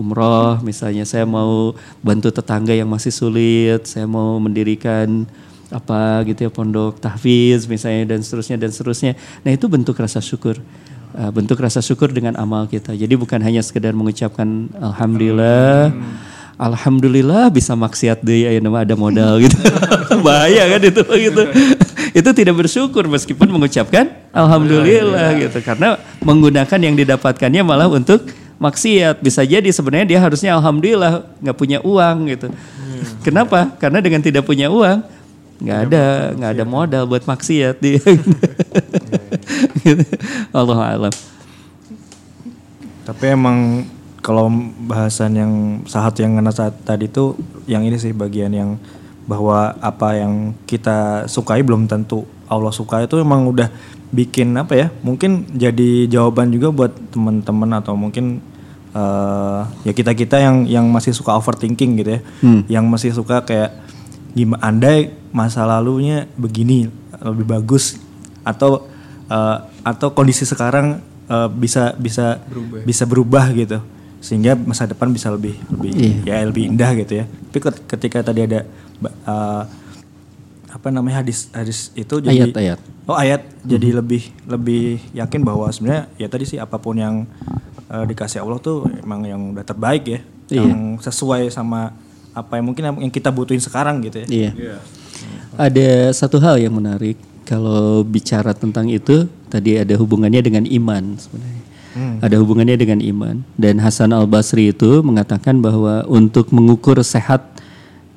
[0.00, 5.28] umroh, misalnya saya mau bantu tetangga yang masih sulit, saya mau mendirikan
[5.68, 9.12] apa gitu ya pondok tahfiz misalnya dan seterusnya dan seterusnya.
[9.44, 10.56] Nah itu bentuk rasa syukur.
[11.12, 12.96] Uh, bentuk rasa syukur dengan amal kita.
[12.96, 15.92] Jadi bukan hanya sekedar mengucapkan alhamdulillah.
[16.58, 19.54] Alhamdulillah bisa maksiat deh ya nama ada modal gitu.
[20.26, 21.42] Bahaya kan itu gitu.
[22.18, 28.26] itu tidak bersyukur meskipun mengucapkan alhamdulillah gitu karena menggunakan yang didapatkannya malah untuk
[28.58, 29.22] maksiat.
[29.22, 32.50] Bisa jadi sebenarnya dia harusnya alhamdulillah nggak punya uang gitu.
[33.22, 33.70] Kenapa?
[33.78, 34.98] Karena dengan tidak punya uang
[35.58, 36.04] nggak ada
[36.38, 38.02] nggak ada modal buat maksiat dia.
[40.58, 41.14] Allah alam.
[43.06, 43.86] Tapi emang
[44.18, 44.50] kalau
[44.86, 45.52] bahasan yang
[45.86, 47.38] saat yang kena saat tadi itu
[47.70, 48.70] yang ini sih bagian yang
[49.28, 53.68] bahwa apa yang kita sukai belum tentu Allah suka itu emang udah
[54.08, 58.40] bikin apa ya mungkin jadi jawaban juga buat teman-teman atau mungkin
[58.96, 62.20] eh, ya kita kita yang yang masih suka overthinking gitu ya.
[62.80, 63.76] Yang masih suka kayak
[64.32, 66.88] gimana andai masa lalunya begini
[67.20, 68.00] lebih bagus
[68.48, 68.88] atau
[69.28, 72.40] eh, atau kondisi sekarang eh, bisa bisa
[72.88, 73.84] bisa berubah gitu
[74.18, 75.90] sehingga masa depan bisa lebih lebih
[76.22, 77.24] ya lebih indah gitu ya.
[77.24, 78.66] Tapi ket- ketika tadi ada
[79.02, 79.62] eh,
[80.68, 82.78] apa namanya hadis hadis itu jadi Ayat-ayat.
[83.04, 83.42] oh ayat.
[83.62, 87.24] Jadi lebih lebih yakin bahwa sebenarnya ya tadi sih apa pun yang
[87.88, 90.20] eh, dikasih Allah tuh emang yang udah terbaik ya.
[90.48, 91.92] Yang sesuai sama
[92.32, 94.50] apa yang mungkin yang kita butuhin sekarang gitu ya.
[94.50, 94.76] Iya.
[95.56, 101.57] Ada satu hal yang menarik kalau bicara tentang itu tadi ada hubungannya dengan iman sebenarnya.
[102.18, 107.44] Ada hubungannya dengan iman dan Hasan Al Basri itu mengatakan bahwa untuk mengukur sehat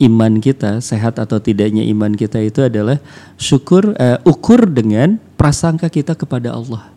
[0.01, 2.97] iman kita, sehat atau tidaknya iman kita itu adalah
[3.37, 6.91] syukur eh, ukur dengan prasangka kita kepada Allah.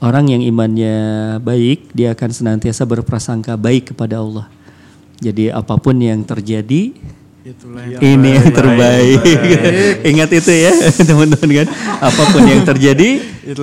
[0.00, 0.96] Orang yang imannya
[1.44, 4.48] baik, dia akan senantiasa berprasangka baik kepada Allah.
[5.20, 6.96] Jadi apa pun yang terjadi,
[7.40, 9.20] Itulah ini yang terbaik.
[10.12, 10.76] Ingat itu ya,
[11.08, 11.68] teman-teman kan.
[11.96, 13.16] Apa pun yang terjadi,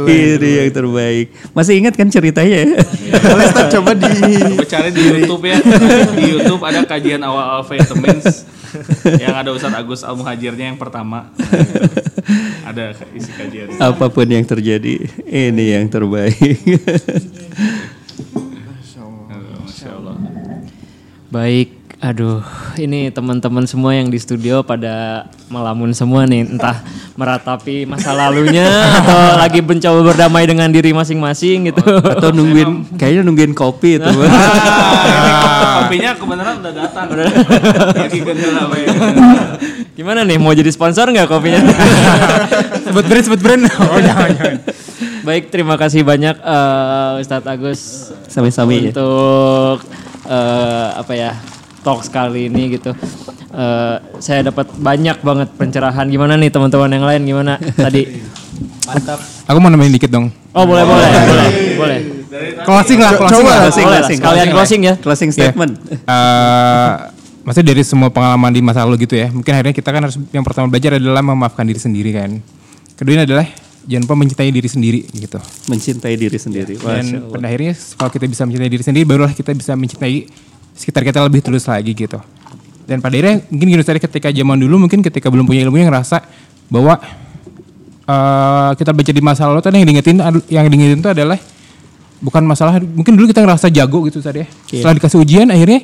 [0.10, 1.30] ini yang terbaik.
[1.54, 2.68] Masih ingat kan ceritanya ya?
[3.38, 5.62] Boleh Ustaz coba di Coba cari di YouTube ya.
[6.10, 8.50] Di YouTube ada kajian awal vitamins
[9.22, 11.30] yang ada Ustadz Agus Al Muhajirnya yang pertama.
[12.66, 13.78] ada isi kajian.
[13.78, 16.34] Apa pun yang terjadi, ini yang terbaik.
[19.62, 20.18] Masya Allah.
[21.30, 22.46] Baik, aduh,
[22.78, 26.84] ini teman-teman semua yang di studio pada melamun semua nih, entah
[27.18, 28.70] meratapi masa lalunya
[29.02, 31.82] atau lagi mencoba berdamai dengan diri masing-masing gitu.
[31.82, 34.06] Atau nungguin, kayaknya nungguin kopi itu.
[34.30, 37.06] Ah, kopinya kebenaran udah datang.
[37.18, 37.28] Ya.
[39.98, 41.62] Gimana nih, mau jadi sponsor nggak kopinya?
[42.88, 43.62] sebut brand sebut brand
[43.94, 44.58] oh jangan jangan
[45.22, 47.80] Baik, terima kasih banyak eh, Ustadz Agus
[48.32, 48.96] Sami-sami ya.
[48.96, 49.84] untuk
[50.26, 51.32] eh, apa ya
[51.88, 52.92] talk kali ini gitu.
[53.48, 56.04] Eh, saya dapat banyak banget pencerahan.
[56.12, 57.22] Gimana nih teman-teman yang lain?
[57.24, 57.56] Gimana
[57.88, 58.04] tadi?
[59.48, 60.28] Aku mau nambahin dikit dong.
[60.52, 62.00] Oh boleh boleh boleh boleh.
[62.68, 63.60] Closing lah, closing lah.
[63.64, 64.94] Closing, Boleh lah, closing, sekalian closing ya.
[65.00, 65.72] Closing statement.
[65.88, 66.92] Eh,
[67.48, 69.32] maksudnya dari semua pengalaman di masa lalu gitu ya.
[69.32, 72.44] Mungkin akhirnya kita kan harus yang pertama belajar adalah memaafkan diri sendiri kan.
[73.00, 73.48] Kedua adalah
[73.88, 75.40] jangan lupa mencintai diri sendiri gitu.
[75.72, 76.76] Mencintai diri sendiri.
[76.76, 80.28] Dan pada akhirnya kalau kita bisa mencintai diri sendiri, barulah kita bisa mencintai
[80.78, 82.22] sekitar kita lebih tulus lagi gitu.
[82.88, 86.24] Dan pada akhirnya mungkin gini tadi ketika zaman dulu mungkin ketika belum punya ilmunya ngerasa
[86.72, 87.02] bahwa
[88.06, 90.18] eh, kita baca di masa lalu tadi yang diingetin
[90.48, 91.36] yang diingetin itu adalah
[92.24, 94.48] bukan masalah mungkin dulu kita ngerasa jago gitu tadi ya.
[94.70, 95.84] Setelah dikasih ujian akhirnya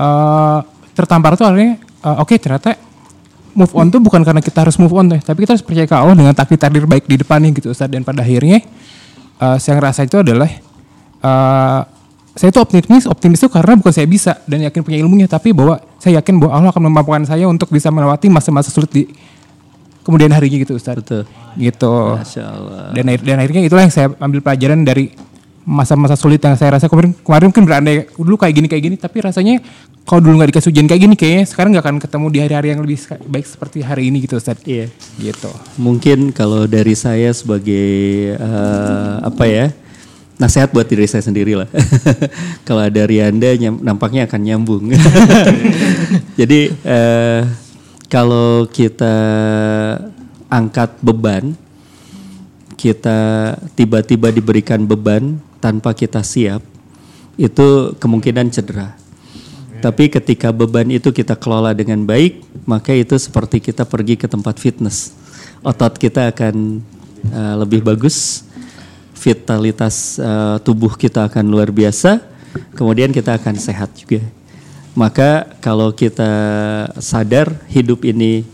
[0.00, 0.58] eh,
[0.96, 2.74] tertampar tuh akhirnya eh, oke ternyata
[3.56, 5.96] move on tuh bukan karena kita harus move on deh, tapi kita harus percaya ke
[5.96, 7.88] Allah dengan takdir takdir baik di depannya gitu Ustaz.
[7.88, 8.60] Dan pada akhirnya
[9.40, 10.50] eh, saya ngerasa itu adalah
[12.36, 15.80] saya itu optimis, optimis itu karena bukan saya bisa dan yakin punya ilmunya, tapi bahwa
[15.96, 19.08] saya yakin bahwa Allah akan memampukan saya untuk bisa melewati masa-masa sulit di
[20.04, 21.00] kemudian harinya gitu Ustaz.
[21.00, 21.24] Betul.
[21.56, 21.94] Gitu.
[22.12, 22.92] Masya Allah.
[22.92, 25.16] Dan, dan akhirnya itulah yang saya ambil pelajaran dari
[25.66, 29.18] masa-masa sulit yang saya rasa kemarin kemarin mungkin berandai dulu kayak gini kayak gini tapi
[29.18, 29.58] rasanya
[30.06, 32.80] kalau dulu nggak dikasih ujian kayak gini kayaknya sekarang nggak akan ketemu di hari-hari yang
[32.86, 34.62] lebih baik seperti hari ini gitu Ustaz.
[34.62, 34.86] Iya.
[35.18, 35.50] Gitu.
[35.82, 37.88] Mungkin kalau dari saya sebagai
[38.38, 39.74] eh, apa ya
[40.36, 41.68] nasihat buat diri saya sendiri lah.
[42.68, 44.84] kalau ada Rianda nyam- nampaknya akan nyambung.
[46.38, 47.40] Jadi eh,
[48.06, 49.16] kalau kita
[50.46, 51.56] angkat beban,
[52.76, 53.18] kita
[53.74, 56.60] tiba-tiba diberikan beban tanpa kita siap,
[57.40, 58.94] itu kemungkinan cedera.
[59.76, 64.56] Tapi ketika beban itu kita kelola dengan baik, maka itu seperti kita pergi ke tempat
[64.56, 65.12] fitness.
[65.60, 66.80] Otot kita akan
[67.28, 68.45] uh, lebih bagus,
[69.26, 72.22] vitalitas uh, tubuh kita akan luar biasa,
[72.78, 74.22] kemudian kita akan sehat juga.
[74.94, 76.30] Maka kalau kita
[77.02, 78.46] sadar hidup ini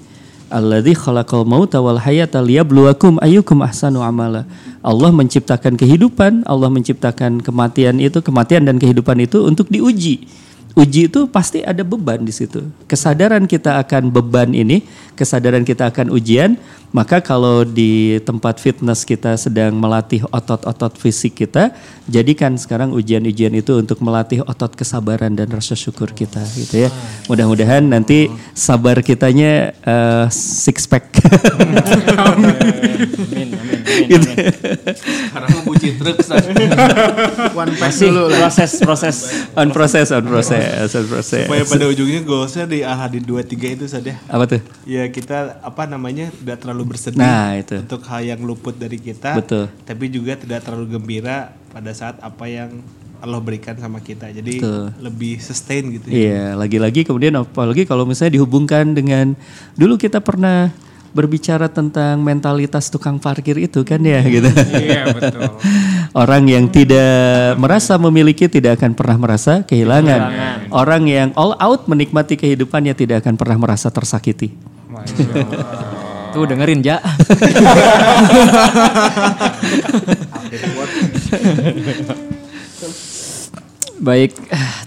[0.52, 4.44] Alladzi khalaqal mauta wal hayata liyabluwakum ayyukum ahsanu amala.
[4.84, 10.28] Allah menciptakan kehidupan, Allah menciptakan kematian itu, kematian dan kehidupan itu untuk diuji.
[10.72, 12.64] Uji itu pasti ada beban di situ.
[12.88, 14.80] Kesadaran kita akan beban ini,
[15.12, 16.56] kesadaran kita akan ujian,
[16.96, 21.76] maka kalau di tempat fitness kita sedang melatih otot-otot fisik kita,
[22.08, 26.90] jadikan sekarang ujian-ujian itu untuk melatih otot kesabaran dan rasa syukur kita gitu ya.
[27.28, 31.20] Mudah-mudahan nanti sabar kitanya eh, six pack.
[32.16, 34.24] Amin, amin, amin, Gitu.
[34.24, 34.52] amin.
[35.32, 36.16] Karena mau truk.
[37.56, 39.16] One pack dulu proses proses.
[39.56, 41.44] on proses, on proses, on proses.
[41.46, 44.16] Supaya pada ujungnya goalsnya di Al Hadid 23 itu saja.
[44.26, 44.60] Apa tuh?
[44.84, 47.78] Ya kita apa namanya tidak terlalu bersedih Nah, itu.
[47.80, 49.68] untuk hal yang luput dari kita, Betul.
[49.84, 52.82] tapi juga tidak terlalu gembira pada saat apa yang
[53.22, 54.26] Allah berikan sama kita.
[54.28, 54.90] Jadi Betul.
[54.98, 56.10] lebih sustain gitu.
[56.10, 56.14] ya.
[56.16, 59.38] Iya, lagi-lagi kemudian apalagi kalau misalnya dihubungkan dengan
[59.78, 60.74] dulu kita pernah
[61.12, 64.48] berbicara tentang mentalitas tukang parkir itu kan ya gitu.
[64.72, 65.44] Iya betul.
[66.12, 70.20] Orang yang tidak merasa memiliki tidak akan pernah merasa kehilangan.
[70.68, 74.52] Orang yang all out menikmati kehidupannya tidak akan pernah merasa tersakiti.
[76.32, 77.00] Tuh dengerin Ja.
[84.02, 84.34] Baik,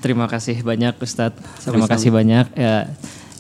[0.04, 1.40] terima kasih banyak Ustadz.
[1.64, 2.52] Terima kasih banyak.
[2.54, 2.92] Ya,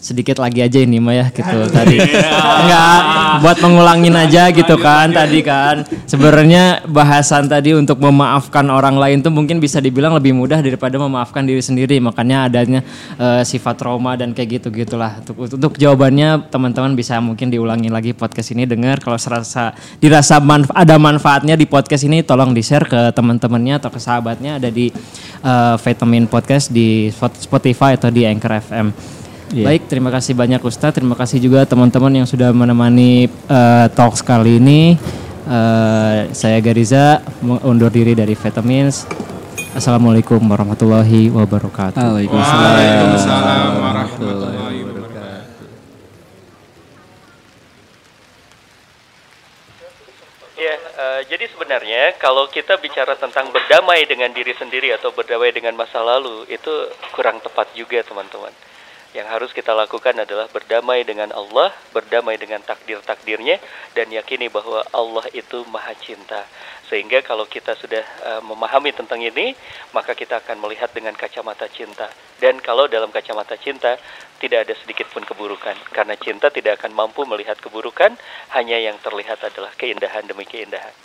[0.05, 1.97] sedikit lagi aja ini mah ya gitu tadi.
[1.97, 2.99] Enggak,
[3.41, 5.81] buat mengulangin aja gitu kan tadi kan.
[6.05, 11.41] Sebenarnya bahasan tadi untuk memaafkan orang lain tuh mungkin bisa dibilang lebih mudah daripada memaafkan
[11.41, 11.97] diri sendiri.
[11.97, 12.85] Makanya adanya
[13.17, 15.17] eh, sifat trauma dan kayak gitu gitulah.
[15.25, 20.69] Untuk, untuk jawabannya teman-teman bisa mungkin diulangi lagi podcast ini dengar kalau serasa dirasa manf-
[20.77, 24.93] ada manfaatnya di podcast ini tolong di-share ke teman-temannya atau ke sahabatnya ada di
[25.41, 28.87] eh, Vitamin Podcast di Spot- Spotify atau di Anchor FM.
[29.53, 30.97] Baik, terima kasih banyak Ustadz.
[30.97, 34.97] Terima kasih juga teman-teman yang sudah menemani eh, talks kali ini.
[35.45, 37.21] Eh, saya Gariza
[37.61, 39.05] undur diri dari Vitamins.
[39.77, 42.01] Assalamualaikum warahmatullahi wabarakatuh.
[42.01, 43.69] Waalaikumsalam.
[43.85, 45.67] warahmatullahi wabarakatuh.
[50.57, 55.77] Ya, eh, jadi sebenarnya kalau kita bicara tentang berdamai dengan diri sendiri atau berdamai dengan
[55.77, 58.49] masa lalu itu kurang tepat juga teman-teman.
[59.15, 63.63] Yang harus kita lakukan adalah berdamai dengan Allah, berdamai dengan takdir-takdirnya,
[63.95, 66.43] dan yakini bahwa Allah itu maha cinta.
[66.91, 69.55] Sehingga kalau kita sudah eh, memahami tentang ini,
[69.95, 72.11] maka kita akan melihat dengan kacamata cinta.
[72.43, 73.95] Dan kalau dalam kacamata cinta,
[74.43, 75.79] tidak ada sedikit pun keburukan.
[75.95, 78.19] Karena cinta tidak akan mampu melihat keburukan,
[78.51, 81.04] hanya yang terlihat adalah keindahan demi keindahan.